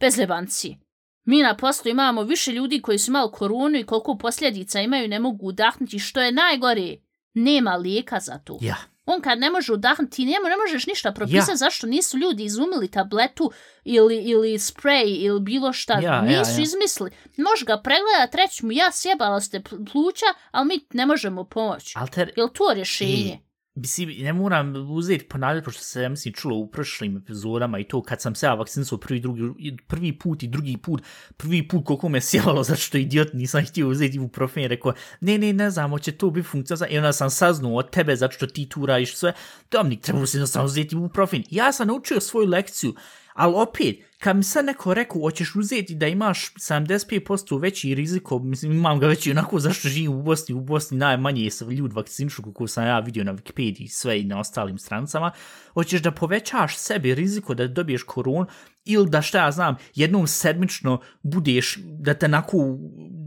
[0.00, 0.76] Bez lebanci.
[1.24, 5.18] Mi na poslu imamo više ljudi koji su imali koronu i koliko posljedica imaju ne
[5.18, 5.98] mogu udahnuti.
[5.98, 6.96] Što je najgore,
[7.34, 8.58] nema lijeka za to.
[8.60, 11.56] Ja, On kad ne može udahnuti, ti njemu ne možeš ništa propisati Ja.
[11.56, 13.50] zašto nisu ljudi izumili tabletu
[13.84, 15.92] ili, ili sprej ili bilo šta.
[15.94, 16.62] Ja, ja, nisu ja.
[16.62, 17.10] izmislili.
[17.36, 21.92] Može ga pregledat, reći mu ja sjebala ste pl- pluća, ali mi ne možemo pomoći.
[21.96, 23.38] alter, Je to rješenje?
[23.74, 28.02] Mislim, ne moram uzeti ponavljati, pošto se, ja mislim, čulo u prošlim epizodama i to
[28.02, 31.02] kad sam se ja vakcinisao prvi, drugi, prvi put i drugi put,
[31.36, 35.52] prvi put koliko me sjevalo, zato što idiot nisam htio uzeti ibuprofen, rekao, ne, ne,
[35.52, 38.68] ne znam, hoće to biti funkcija, i onda sam saznao od tebe, zato što ti
[38.68, 39.32] tu radiš sve,
[39.70, 41.42] Dominik, trebalo se jednostavno uzeti ibuprofen.
[41.50, 42.94] Ja sam naučio svoju lekciju,
[43.34, 48.72] ali opet, kad mi sad neko rekao, hoćeš uzeti da imaš 75% veći riziko, mislim,
[48.72, 52.42] imam ga već i onako zašto živim u Bosni, u Bosni najmanje se ljudi vakcinišu,
[52.42, 55.30] kako sam ja vidio na Wikipediji sve i na ostalim strancama,
[55.74, 58.46] hoćeš da povećaš sebi riziko da dobiješ koronu,
[58.84, 62.78] ili da šta ja znam, jednom sedmično budeš, da te onako,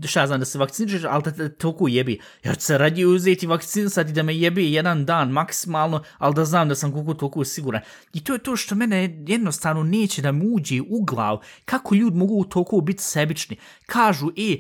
[0.08, 2.20] šta ja znam, da se vakcinišeš, ali da te toliko jebi.
[2.44, 6.70] Ja ću se radije uzeti vakcinisati da me jebi jedan dan maksimalno, ali da znam
[6.70, 7.82] da sam koliko toliko siguran.
[8.14, 11.40] I to je to što mene jednostavno neće da mi uđe u glavu.
[11.66, 13.58] Kako ljudi mogu toliko biti sebični?
[13.86, 14.58] Kažu, e,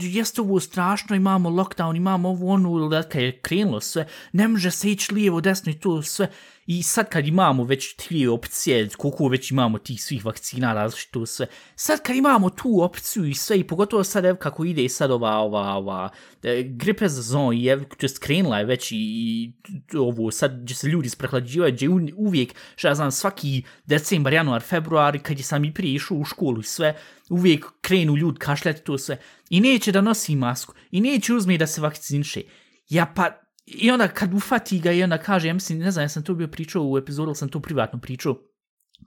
[0.00, 4.70] jeste ovo strašno, imamo lockdown, imamo ovo ono, ili kad je krenulo sve, ne može
[4.70, 6.30] se ići lijevo, desno i to sve.
[6.72, 11.46] I sad kad imamo već tri opcije, koliko već imamo tih svih vakcina različito sve,
[11.76, 15.36] sad kad imamo tu opciju i sve, i pogotovo sad ev, kako ide sad ova,
[15.36, 16.08] ova, ova
[16.42, 19.52] e, gripe sezon, i evo, to jest krenula je već i, i
[19.96, 25.18] ovo, sad gdje se ljudi sprehlađivaju, gdje uvijek, što ja znam, svaki decembar, januar, februar,
[25.22, 26.96] kad je sam i prije išao u školu i sve,
[27.30, 31.66] uvijek krenu ljudi kašljati to sve, i neće da nosi masku, i neće uzme da
[31.66, 32.42] se vakciniše.
[32.88, 36.08] Ja pa, i onda kad ufati ga i onda kaže, ja mislim, ne znam, ja
[36.08, 38.36] sam to bio pričao u epizodu, ali sam to privatno pričao,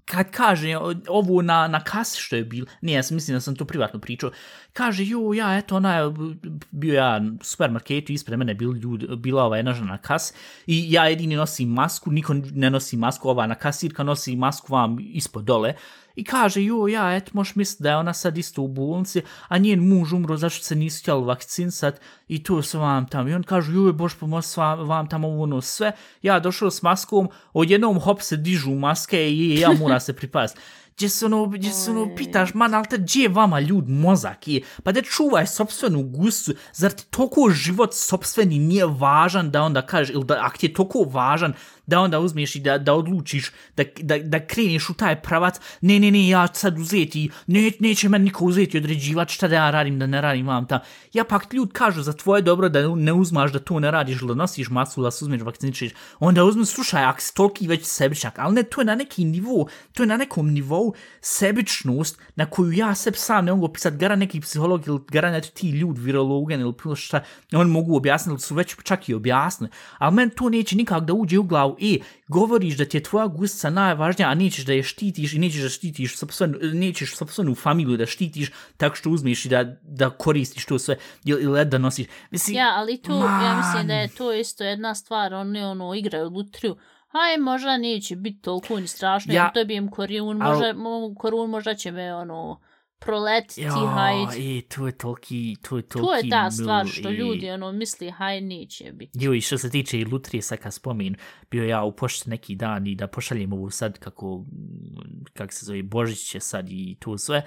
[0.06, 3.56] kad kaže ovo na, na kasi što je bilo, nije, ja sam mislim da sam
[3.56, 4.32] to privatno pričao,
[4.74, 6.14] kaže, jo, ja, eto, ona je,
[6.72, 10.34] bio ja u supermarketu, ispred mene bil ljud, bila ova jedna žena na kas
[10.68, 14.98] i ja jedini nosim masku, niko ne nosi masku, ova na kasirka nosi masku vam
[15.00, 15.74] ispod dole
[16.16, 19.58] i kaže, jo, ja, eto, možeš misliti da je ona sad isto u bolnici, a
[19.58, 23.28] njen muž umro zašto se nisu htjeli vakcinsat i to se vam tam.
[23.28, 25.92] I on kaže, joj, bož pomoć vam, vam tamo ono sve.
[26.22, 30.62] Ja došao s maskom, odjednom hop se dižu maske i ja mora se pripaziti.
[30.96, 34.48] Gdje se ono, gdje se ono pitaš, man, ali te gdje je vama ljud mozak
[34.48, 34.62] je?
[34.84, 40.16] Pa da čuvaj sobstvenu gustu, zar ti toliko život sobstveni nije važan da onda kažeš,
[40.16, 41.54] ili da, ako ti je toliko važan,
[41.88, 46.00] da onda uzmeš i da, da odlučiš da, da, da kreneš u taj pravac, ne,
[46.00, 49.72] ne, ne, ja ću sad uzeti, ne, neće meni niko uzeti određivat šta da ja
[49.72, 50.80] radim, da ne radim vam ta.
[51.14, 54.34] Ja pak ljud kažu za tvoje dobro da ne uzmaš da to ne radiš, da
[54.34, 58.56] nosiš masku, da se uzmeš vakciničeš, onda uzmi, slušaj, ako si toliki već sebičak, ali
[58.56, 62.96] ne, to je na neki nivou, to je na nekom nivou sebičnost na koju ja
[62.96, 66.74] seb sam ne mogu opisati, gara neki psiholog ili gara neki ti ljud, virologen ili
[66.84, 71.04] bilo šta, oni mogu objasniti, su već čak i objasnili, ali meni to neće nikak
[71.04, 71.98] da uđe u glavu, e,
[72.28, 75.70] govoriš da ti je tvoja gustica najvažnija, a nećeš da je štitiš i nećeš da
[75.70, 80.80] štitiš sopstvenu, nećeš sopstvenu familiju da štitiš tako što uzmeš i da, da koristiš to
[80.80, 80.96] sve
[81.26, 82.08] ili, ili da nosiš.
[82.32, 84.02] Mislim, Ja, ali tu, ja mislim da man.
[84.02, 86.76] je to isto jedna stvar, oni ono igraju lutriju,
[87.08, 91.74] Haj, možda neće biti toliko ni strašno, Ja- dobijem korun, Al- možda, mo- korun, možda
[91.74, 92.60] će me, ono,
[93.06, 94.14] proletiti, Jo, haj.
[94.38, 97.72] i to je toliki, to je toliki To je ta stvar što i- ljudi, ono,
[97.72, 99.12] misli, haj, neće biti.
[99.16, 101.16] Jo, i što se tiče i lutrije, sad kad spomin,
[101.52, 104.46] bio ja u pošti neki dan i da pošaljem ovu sad kako,
[105.34, 107.46] kak se zove, Božić je sad i to sve,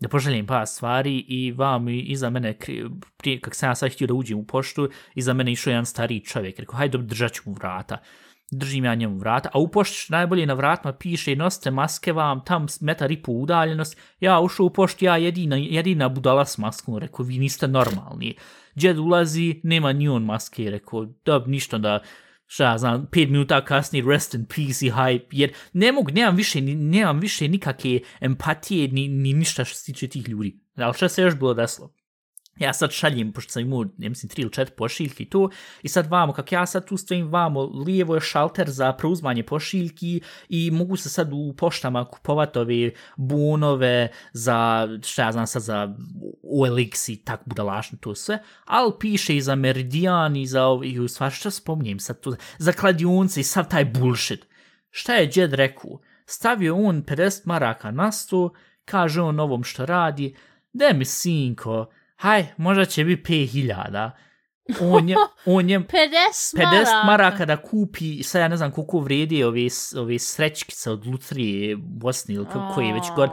[0.00, 2.58] da pošaljem par stvari i vam i iza mene,
[3.16, 6.20] prije kak sam ja sad htio da uđem u poštu, iza mene išao jedan stariji
[6.20, 7.98] čovjek, rekao, hajde držat ću mu vrata.
[8.54, 12.66] Držim ja njemu vrata, a u poštu najbolje na vratima piše nosite maske vam, tam
[12.80, 13.96] metar i po udaljenost.
[14.20, 18.36] Ja ušao u poštu, ja jedina, jedina budala s maskom, rekao, vi niste normalni.
[18.76, 22.00] Džed ulazi, nema ni on maske, rekao, da, ništa da,
[22.46, 26.36] šta ja znam, pet minuta kasnije, rest in peace i hype, jer ne mogu, nemam
[26.36, 30.60] više, nemam više nikakve empatije, ni, ni ništa što se tiče tih ljudi.
[30.76, 31.94] Ali šta se još bilo desilo?
[32.58, 35.50] Ja sad šaljem, pošto sam imao, ne mislim, tri ili četiri pošiljki tu,
[35.82, 40.20] i sad vamo, kak ja sad tu stojim vamo, lijevo je šalter za preuzmanje pošiljki
[40.48, 45.94] i mogu se sad u poštama kupovati ove bunove za, šta ja znam sad, za
[46.42, 51.08] OLX i tak budalašno to sve, ali piše i za Meridian i za, i u
[51.08, 54.46] stvar, šta spominjem sad tu, za kladionce i sad taj bullshit.
[54.90, 56.00] Šta je Jed rekao?
[56.26, 58.52] Stavio on 50 maraka na sto,
[58.84, 60.36] kaže on ovom što radi,
[60.72, 61.86] de mi sinko,
[62.22, 64.10] haj, možda će biti 5000.
[64.80, 65.16] On je,
[65.46, 65.86] on je 50
[66.56, 67.04] 50 maraka.
[67.06, 69.66] maraka da kupi, sad ja ne znam koliko vredi ove,
[69.96, 73.30] ove srećkice od Lutrije Bosne ili kako je već god,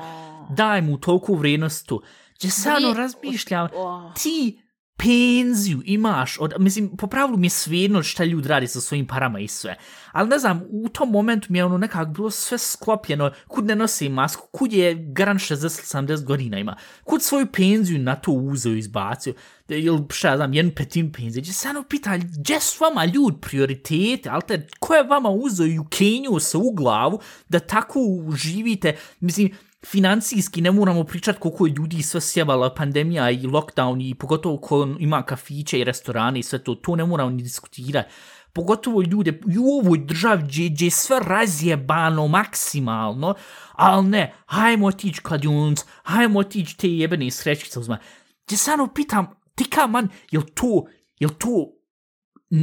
[0.49, 2.01] daj mu toliko vrijednost tu.
[2.39, 3.67] Gdje sad razmišljam,
[4.15, 4.61] ti
[5.03, 9.39] penziju imaš, od, mislim, po pravilu mi je svejedno šta ljudi radi sa svojim parama
[9.39, 9.75] i sve,
[10.11, 13.75] ali ne znam, u tom momentu mi je ono nekako bilo sve sklopljeno, kud ne
[13.75, 18.79] nosi masku, kud je garan 60-70 godina ima, kud svoju penziju na to uzeo i
[18.79, 19.33] izbacio,
[19.67, 23.35] Da- ili šta znam, jednu petinu penzije, gdje se ono pita, gdje su vama ljud
[23.41, 27.19] prioritete, ali te, ko je vama uzeo i ukenio se u glavu
[27.49, 27.99] da tako
[28.35, 29.51] živite, mislim,
[29.85, 34.87] financijski ne moramo pričati koliko je ljudi sve sjebala pandemija i lockdown i pogotovo ko
[34.99, 38.09] ima kafiće i restorane i sve to, to ne moramo ni diskutirati.
[38.53, 43.35] Pogotovo ljude i u ovoj državi gdje, gdje je sve razjebano maksimalno,
[43.71, 47.97] ali ne, hajmo otići kladionic, hajmo otići te jebene srećkice uzma.
[48.45, 50.85] Gdje samo ono pitam, ti ka man, jel to,
[51.19, 51.79] jel to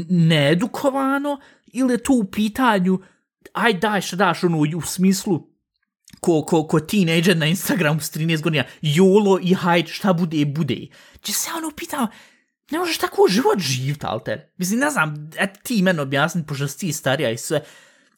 [0.09, 2.99] needukovano ili je to u pitanju
[3.53, 5.56] aj daj šta daš ono u smislu
[6.27, 10.87] ko, ko, ko teenager na Instagramu s 13 godina, jolo i hajde, šta bude, bude.
[11.23, 12.09] Če se ono pitam,
[12.71, 14.49] ne možeš tako život živit, alter.
[14.59, 17.63] Mislim, ne znam, et ti meni objasni, pošto si ti starija i sve,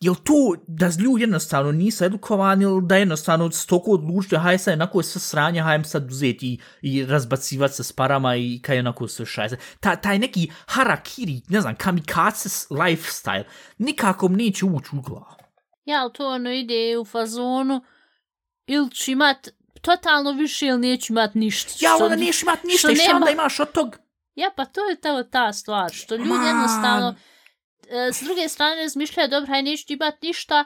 [0.00, 4.74] jel to da ljudi jednostavno nisu edukovani ili da jednostavno s toliko odlučio, haj sad
[4.74, 8.78] onako je sve sranje, hajem sad uzeti i, i razbacivati se s parama i kaj
[8.78, 9.56] onako sve šajze.
[9.80, 13.44] Ta, taj neki harakiri, ne znam, kamikaze lifestyle,
[13.78, 15.38] nikako mi neće ući u glavu.
[15.84, 17.80] Ja, ali to ono ide u fazonu,
[18.68, 19.48] ili ću imat
[19.82, 21.70] totalno više ili neću imat ništa.
[21.80, 23.96] Ja, onda neš imat ništa što i nema- onda imaš od tog?
[24.34, 26.46] Ja, pa to je ta, ta stvar, što ljudi Man.
[26.46, 27.14] jednostavno,
[27.88, 30.64] e, s druge strane razmišljaju, dobro, haj neću imat ništa,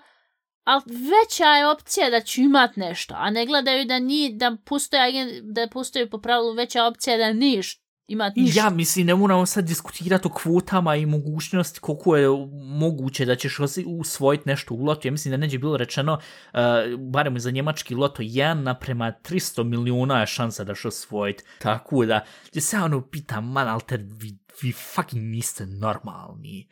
[0.65, 5.03] ali veća je opcija da ću imat nešto, a ne gledaju da ni, da postoji,
[5.03, 8.61] agen- da postoji po pravilu veća opcija da neš imat ništa.
[8.61, 12.29] Ja mislim, ne moramo sad diskutirati o kvotama i mogućnosti koliko je
[12.65, 15.09] moguće da ćeš usvojiti nešto u lotu.
[15.09, 16.13] Ja mislim da neđe bilo rečeno,
[16.53, 16.61] uh,
[16.99, 21.45] barem za njemački loto, 1 naprema 300 miliona je šansa da ćeš osvojiti.
[21.59, 26.69] Tako da, gdje se ono pitam, man, alter, vi, vi fucking niste normalni.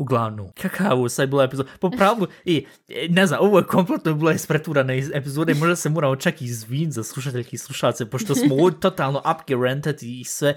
[0.00, 1.70] Uglavnom, kakav ovo sad bila epizoda?
[1.80, 5.88] Po pravu, i, e, ne znam, ovo je kompletno bila ispreturana iz epizode, možda se
[5.88, 10.56] moramo čak i izvin za slušateljki i slušalce, pošto smo ovo totalno upgerented i sve.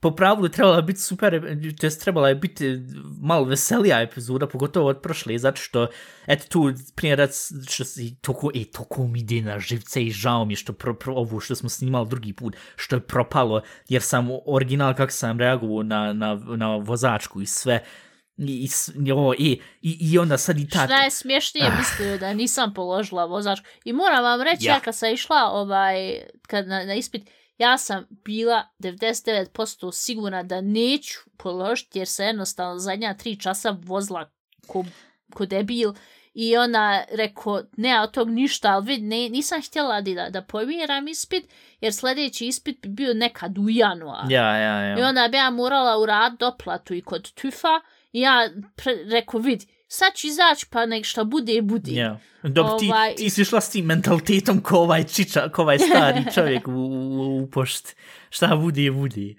[0.00, 2.80] Po pravilu je trebala biti super, to jest trebala je biti
[3.20, 5.86] malo veselija epizoda, pogotovo od prošle, zato što,
[6.26, 7.28] eto tu, prije
[7.68, 11.14] što si, toko, e, toko mi ide na živce i žao mi što pro, pro,
[11.14, 15.82] ovo što smo snimali drugi put, što je propalo, jer sam original kako sam reagovao
[15.82, 17.84] na, na, na vozačku i sve,
[18.38, 20.84] i, i, jo, i, i, i onda sad i ta...
[20.84, 23.66] Šta je smješnije mislio da nisam položila vozačku.
[23.84, 24.74] I moram vam reći, Ja.
[24.74, 30.60] ja, kad sam išla ovaj, kad na, na ispit, ja sam bila 99% sigurna da
[30.60, 34.30] neću položiti, jer se jednostavno zadnja tri časa vozila
[34.66, 34.84] ko,
[35.34, 35.92] ko debil.
[36.34, 41.08] I ona rekao, ne, od tog ništa, ali vid, ne, nisam htjela da, da pomjeram
[41.08, 41.44] ispit,
[41.80, 44.30] jer sljedeći ispit bi bio nekad u januar.
[44.30, 44.98] Ja, ja, ja.
[44.98, 47.82] I onda bi ja morala urad doplatu i kod TÜFA i
[48.12, 52.18] ja pre, rekao, vidi, sad ću izaći pa nek šta bude, bude.
[52.42, 56.24] Dobro, ti, Ovaj- ti si išla s tim mentalitetom ko ovaj čiča, ko ovaj stari
[56.34, 57.94] čovjek u, u, u pošti.
[58.30, 59.34] Šta bude, bude.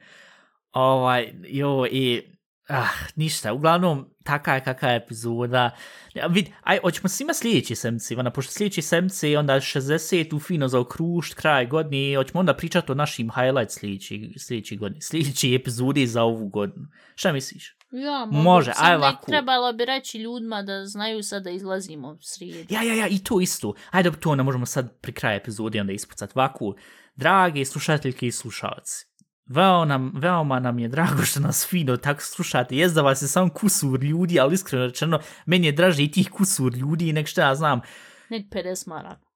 [0.72, 2.22] Ovaj, jo, i...
[2.68, 5.72] Ah, ništa, uglavnom, taka je kakva je epizoda.
[6.14, 10.40] Ja, vid, aj, hoćemo svima sljedeći semci, ona, pošto sljedeći semci je onda 60 u
[10.40, 15.56] fino za okrušt, kraj godine, hoćemo onda pričati o našim highlights sljedeći, sljedeći godine, sljedeći
[15.56, 16.86] epizodi za ovu godinu.
[17.16, 17.79] Šta misliš?
[17.92, 18.44] Ja, mogu.
[18.44, 19.26] Može, aj ovako.
[19.26, 22.74] trebalo bi reći ljudima da znaju sad da izlazimo srijedu.
[22.74, 23.74] Ja, ja, ja, i to isto.
[23.92, 26.34] Ajde, to onda možemo sad pri kraju epizodi onda ispucati.
[26.36, 26.76] Ovako,
[27.16, 29.10] drage slušateljke i slušalci,
[29.46, 32.78] Veo nam, veoma nam je drago što nas fino tako slušate.
[32.78, 36.30] Jest da vas je samo kusur ljudi, ali iskreno rečeno, meni je draže i tih
[36.30, 37.82] kusur ljudi nek što ja znam.
[38.30, 39.29] Nek 50 maraka.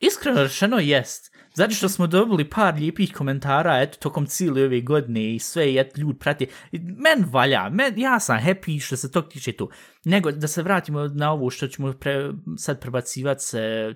[0.00, 1.36] Iskreno rečeno jest.
[1.54, 5.78] Zato što smo dobili par lijepih komentara, eto, tokom cijele ove godine i sve, i
[5.78, 6.46] eto, ljudi prati.
[6.72, 9.70] I Men valja, men, ja sam happy što se tog tiče tu.
[10.04, 13.94] Nego, da se vratimo na ovo što ćemo pre, sad prebacivati se,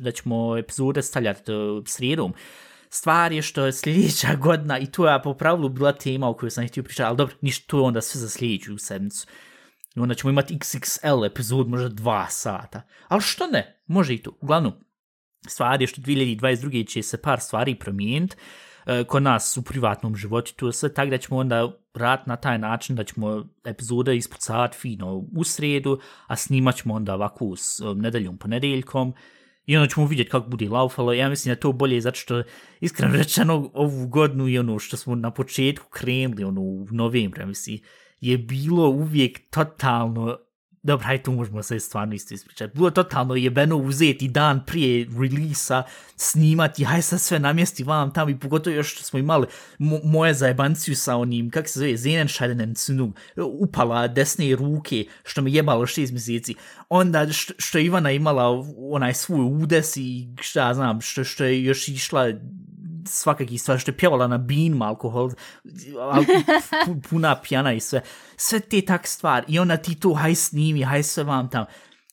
[0.00, 1.54] da ćemo epizode stavljati e,
[1.86, 2.34] srijedom.
[2.90, 6.50] Stvar je što je sljedeća godina, i to je po pravilu bila tema o kojoj
[6.50, 9.26] sam htio pričati, ali dobro, ništa, to je onda sve za sljedeću sedmicu.
[9.96, 12.82] I onda ćemo imati XXL epizod, možda dva sata.
[13.08, 14.38] Ali što ne, može i to.
[14.40, 14.72] Uglavnom,
[15.48, 16.86] stvari, što 2022.
[16.86, 18.36] će se par stvari promijeniti
[18.86, 22.58] e, kod nas u privatnom životu, to sve tako da ćemo onda rad na taj
[22.58, 27.84] način da ćemo epizode ispucavati fino u sredu, a snimat ćemo onda ovako s e,
[27.94, 29.14] nedeljom ponedeljkom
[29.66, 31.12] i onda ćemo vidjeti kako bude laufalo.
[31.12, 32.42] Ja mislim da to bolje zato što
[32.80, 37.46] iskreno rečeno ovu godinu i ono što smo na početku krenuli ono u novembru, ja
[37.46, 37.78] mislim,
[38.20, 40.38] je bilo uvijek totalno
[40.86, 42.74] Dobra, hajde tu možemo se stvarno isto ispričati.
[42.74, 45.82] Bilo je totalno jebeno uzeti dan prije releasa,
[46.16, 49.46] snimati, hajde sad sve namjesti vam tamo i pogotovo još što smo imali
[49.78, 55.52] mo moje zajebanciju sa onim, kak se zove, Zenenscheiden Cunug, upala desne ruke, što me
[55.52, 56.54] jebalo šest mjeseci.
[56.88, 61.64] Onda što, što Ivana imala onaj svoj udes i šta ja znam, što, što je
[61.64, 62.32] još išla
[63.06, 65.30] svakakih stvari, što je pjevala na bean alkohol,
[66.00, 66.24] al,
[67.10, 68.02] puna pjana i sve.
[68.36, 69.46] Sve te tak stvari.
[69.48, 71.64] I ona ti to, haj snimi, haj sve vam tam.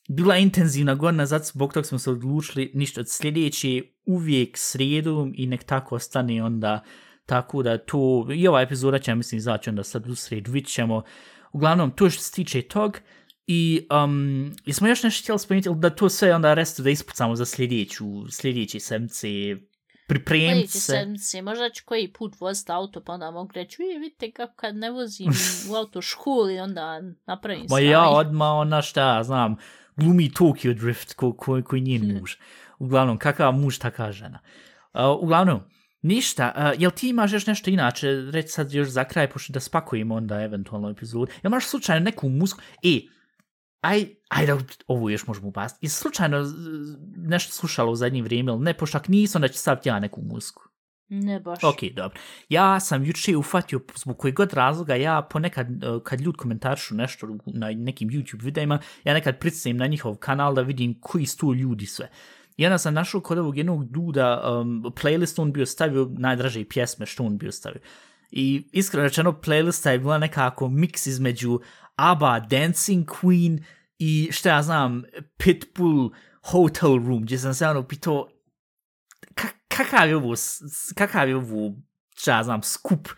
[0.08, 5.46] Bila intenzivna godina, zato zbog toga smo se odlučili ništa od sljedeće, uvijek srijedom i
[5.46, 6.84] nek tako ostane onda
[7.26, 11.02] tako da to, i ova epizoda će, mislim, izaći onda sad u sredu, vidit ćemo.
[11.52, 13.00] Uglavnom, to što se tiče tog,
[13.46, 17.44] I um, jesmo još nešto htjeli spomenuti, da to sve onda restu da ispucamo za
[17.44, 19.28] sljedeću, sljedeće semce,
[20.08, 20.80] Sljedeće se.
[20.80, 24.76] sedmice, možda ću koji put voziti auto, pa onda mogu reći, vi vidite kako kad
[24.76, 25.32] ne vozim
[25.70, 27.86] u auto školi, onda napravim Ma stvari.
[27.86, 29.56] ja odmah ona šta, znam,
[29.96, 32.32] glumi Tokyo Drift ko, ko, koji njen muž.
[32.78, 34.38] Uglavnom, kakav muž, taka žena.
[34.94, 35.60] Uh, uglavnom,
[36.02, 39.60] ništa, uh, jel ti imaš još nešto inače, reći sad još za kraj, pošto da
[39.60, 43.00] spakujemo onda eventualno epizodu, jel imaš slučajno neku muziku, e,
[43.84, 46.52] aj, aj da ovo još možemo upasti, jesi slučajno
[47.16, 50.22] nešto slušala u zadnje vrijeme, ili ne, pošto ako nisam, da ću staviti ja neku
[50.22, 50.62] muziku.
[51.08, 51.64] Ne baš.
[51.64, 52.20] Ok, dobro.
[52.48, 57.36] Ja sam juče ufatio, zbog kojeg god razloga, ja ponekad, uh, kad ljudi komentarišu nešto
[57.46, 61.86] na nekim YouTube videima, ja nekad pricnem na njihov kanal da vidim koji su ljudi
[61.86, 62.10] sve.
[62.56, 67.06] I onda sam našao kod ovog jednog duda um, playlist, on bio stavio najdraže pjesme
[67.06, 67.80] što on bio stavio.
[68.30, 71.60] I iskreno rečeno, playlista je bila nekako miks između
[71.96, 73.62] ABBA, Dancing Queen
[73.98, 75.02] i šta ja znam,
[75.36, 76.10] Pitbull,
[76.42, 78.28] Hotel Room, gdje sam se ono pitao,
[79.68, 80.34] kakav je ovo,
[80.94, 81.74] kakav je ovo,
[82.16, 83.08] šta ja znam, skup,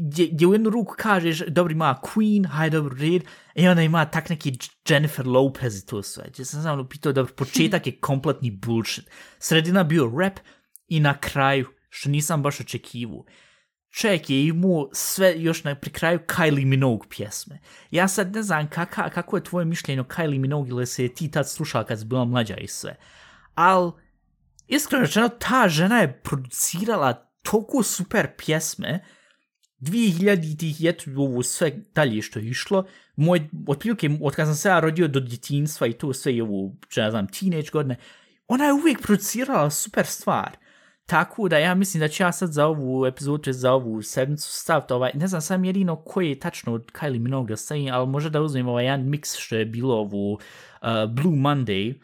[0.00, 3.22] gdje, gdje, u jednu ruku kažeš, dobro ima Queen, hajde dobro red,
[3.54, 7.12] i onda ima tak neki Jennifer Lopez i to sve, gdje sam se ono pitao,
[7.12, 10.38] dobro, početak je kompletni bullshit, sredina bio rap
[10.88, 13.24] i na kraju, što nisam baš očekivao,
[13.90, 17.58] čovjek je imao sve još na pri kraju Kylie Minogue pjesme.
[17.90, 21.30] Ja sad ne znam kaka, kako je tvoje mišljenje o Kylie Minogue ili se ti
[21.30, 22.96] tad slušala kad si bila mlađa i sve.
[23.54, 23.92] Al,
[24.66, 27.12] iskreno rečeno, ta žena je producirala
[27.42, 29.04] toliko super pjesme,
[29.80, 32.86] 2000-ih je ovo sve dalje što je išlo,
[33.16, 36.76] moj, otprilike, od kad sam se ja rodio do djetinstva i to sve i ovo,
[36.96, 37.96] ne znam, teenage godine,
[38.48, 40.56] ona je uvijek producirala super stvar.
[41.08, 44.92] Tako da ja mislim da ću ja sad za ovu epizodu, za ovu sedmicu staviti
[44.92, 48.30] ovaj, ne znam sam jedino koji je tačno od Kylie Minogue da stavim, ali može
[48.30, 50.40] da uzmem ovaj jedan mix što je bilo ovu uh,
[51.10, 51.94] Blue Monday,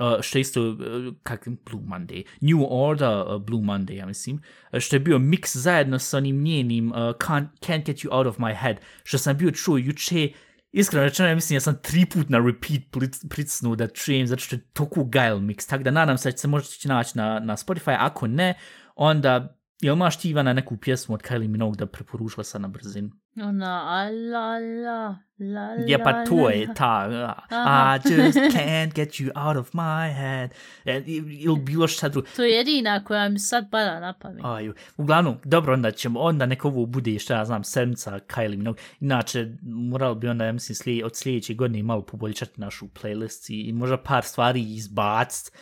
[0.00, 0.76] uh, što je isto, uh,
[1.22, 4.36] kak, Blue Monday, New Order uh, Blue Monday, ja mislim,
[4.72, 8.26] uh, što je bio mix zajedno sa onim njenim uh, can't, can't Get You Out
[8.26, 10.28] of My Head, što sam bio čuo juče,
[10.72, 12.82] iskreno rečeno, ja mislim, ja sam tri put na repeat
[13.28, 16.38] pricnu da čujem, zato što je toliko gajl mix, tako da nadam se da će
[16.38, 18.54] se možda će naći na, na Spotify, ako ne,
[18.96, 22.68] onda Jel imaš ti Ivana neku pjesmu od Kylie Minogue da preporučila pa sad na
[22.68, 23.10] brzinu?
[23.36, 26.74] Ona, a la la, la Je pa la, to la, je la.
[26.74, 27.96] ta.
[27.96, 30.50] I just can't get you out of my head.
[30.84, 32.28] E, Ili bilo šta drugo.
[32.36, 34.40] To je jedina koja mi sad pada na pamet.
[34.44, 34.74] Aju.
[34.96, 38.82] Uglavnom, dobro, onda ćemo, onda neko ovo bude, šta ja znam, sedmica Kylie Minogue.
[39.00, 43.72] Inače, moralo bi onda, ja mislim, slije, od sljedeće godine malo poboljšati našu playlist i,
[43.72, 45.52] možda par stvari izbacit,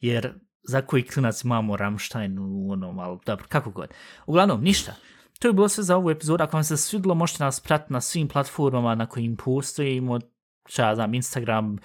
[0.00, 3.88] jer za koji klinac imamo Rammstein u ono malo, dobro, kako god.
[4.26, 4.94] Uglavnom, ništa.
[5.40, 6.44] To je bilo sve za ovu epizodu.
[6.44, 10.18] Ako vam se svidilo, možete nas pratiti na svim platformama na kojim postojimo,
[10.66, 11.78] šta ja znam, Instagram,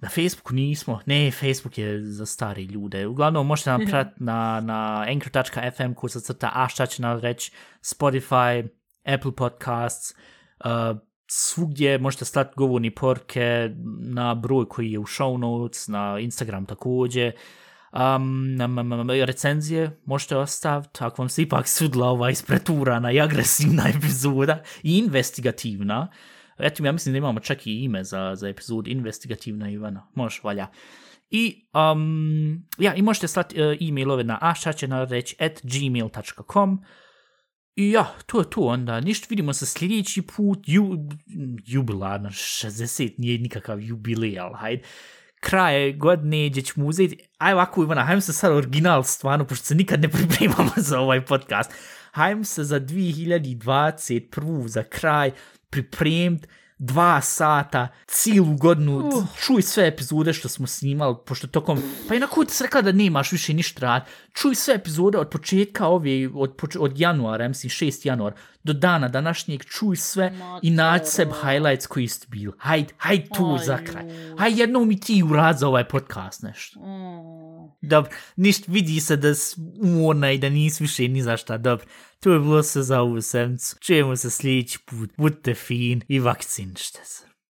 [0.00, 3.06] na Facebooku nismo, ne, Facebook je za stari ljude.
[3.06, 7.52] Uglavnom, možete nam pratiti na, na anchor.fm ko se crta, a šta će nam reći,
[7.82, 8.68] Spotify,
[9.04, 10.14] Apple Podcasts,
[10.64, 16.66] uh, svugdje možete slati govorni porke na broj koji je u show notes, na Instagram
[16.66, 17.32] također.
[17.92, 23.20] Um, um, um, um, recenzije možete ostaviti ako vam se ipak sudla ova ispreturana i
[23.20, 26.08] agresivna epizoda i investigativna.
[26.58, 30.06] Eto, ja mislim da imamo čak i ime za, za epizod investigativna Ivana.
[30.14, 30.66] Može, valja.
[31.30, 36.84] I, um, ja, i možete slati uh, e, e-mailove na ašaćenareć at gmail.com
[37.76, 39.00] i ja, to je to onda.
[39.00, 40.58] Ništa, vidimo se sljedeći put.
[40.66, 41.08] Ju,
[41.66, 44.82] jubilarno, 60 nije nikakav jubilej, ali hajde
[45.40, 49.74] kraj godine gdje ćemo uzeti, aj ovako Ivana, hajmo se sad original stvarno, pošto se
[49.74, 51.70] nikad ne pripremamo za ovaj podcast,
[52.12, 54.66] hajmo se za 2021.
[54.66, 55.30] za kraj
[55.70, 59.24] pripremiti dva sata, cijelu godinu, uh.
[59.40, 62.82] čuj sve epizode što smo snimali, pošto tokom, pa i na koju ti se rekla
[62.82, 67.44] da nemaš više ništa rad, čuj sve epizode od početka ove, od, poč- od januara,
[67.44, 68.32] ja mislim 6 januar,
[68.64, 72.52] do dana današnjeg, čuj sve Ma i naći seb highlights koji ste bili.
[72.58, 74.04] Hajde, hajde tu Aj, za kraj.
[74.38, 76.80] Hajde jednom i ti urad za ovaj podcast nešto.
[76.80, 77.57] Mm.
[77.82, 81.58] Dobro, ništa vidi se da si umorna i da nisi više ni za šta.
[81.58, 81.86] Dobro,
[82.20, 83.76] to je bilo sve za ovu sedmicu.
[83.80, 85.10] Čujemo se sljedeći put.
[85.16, 87.28] Budite fin i vakcinište se.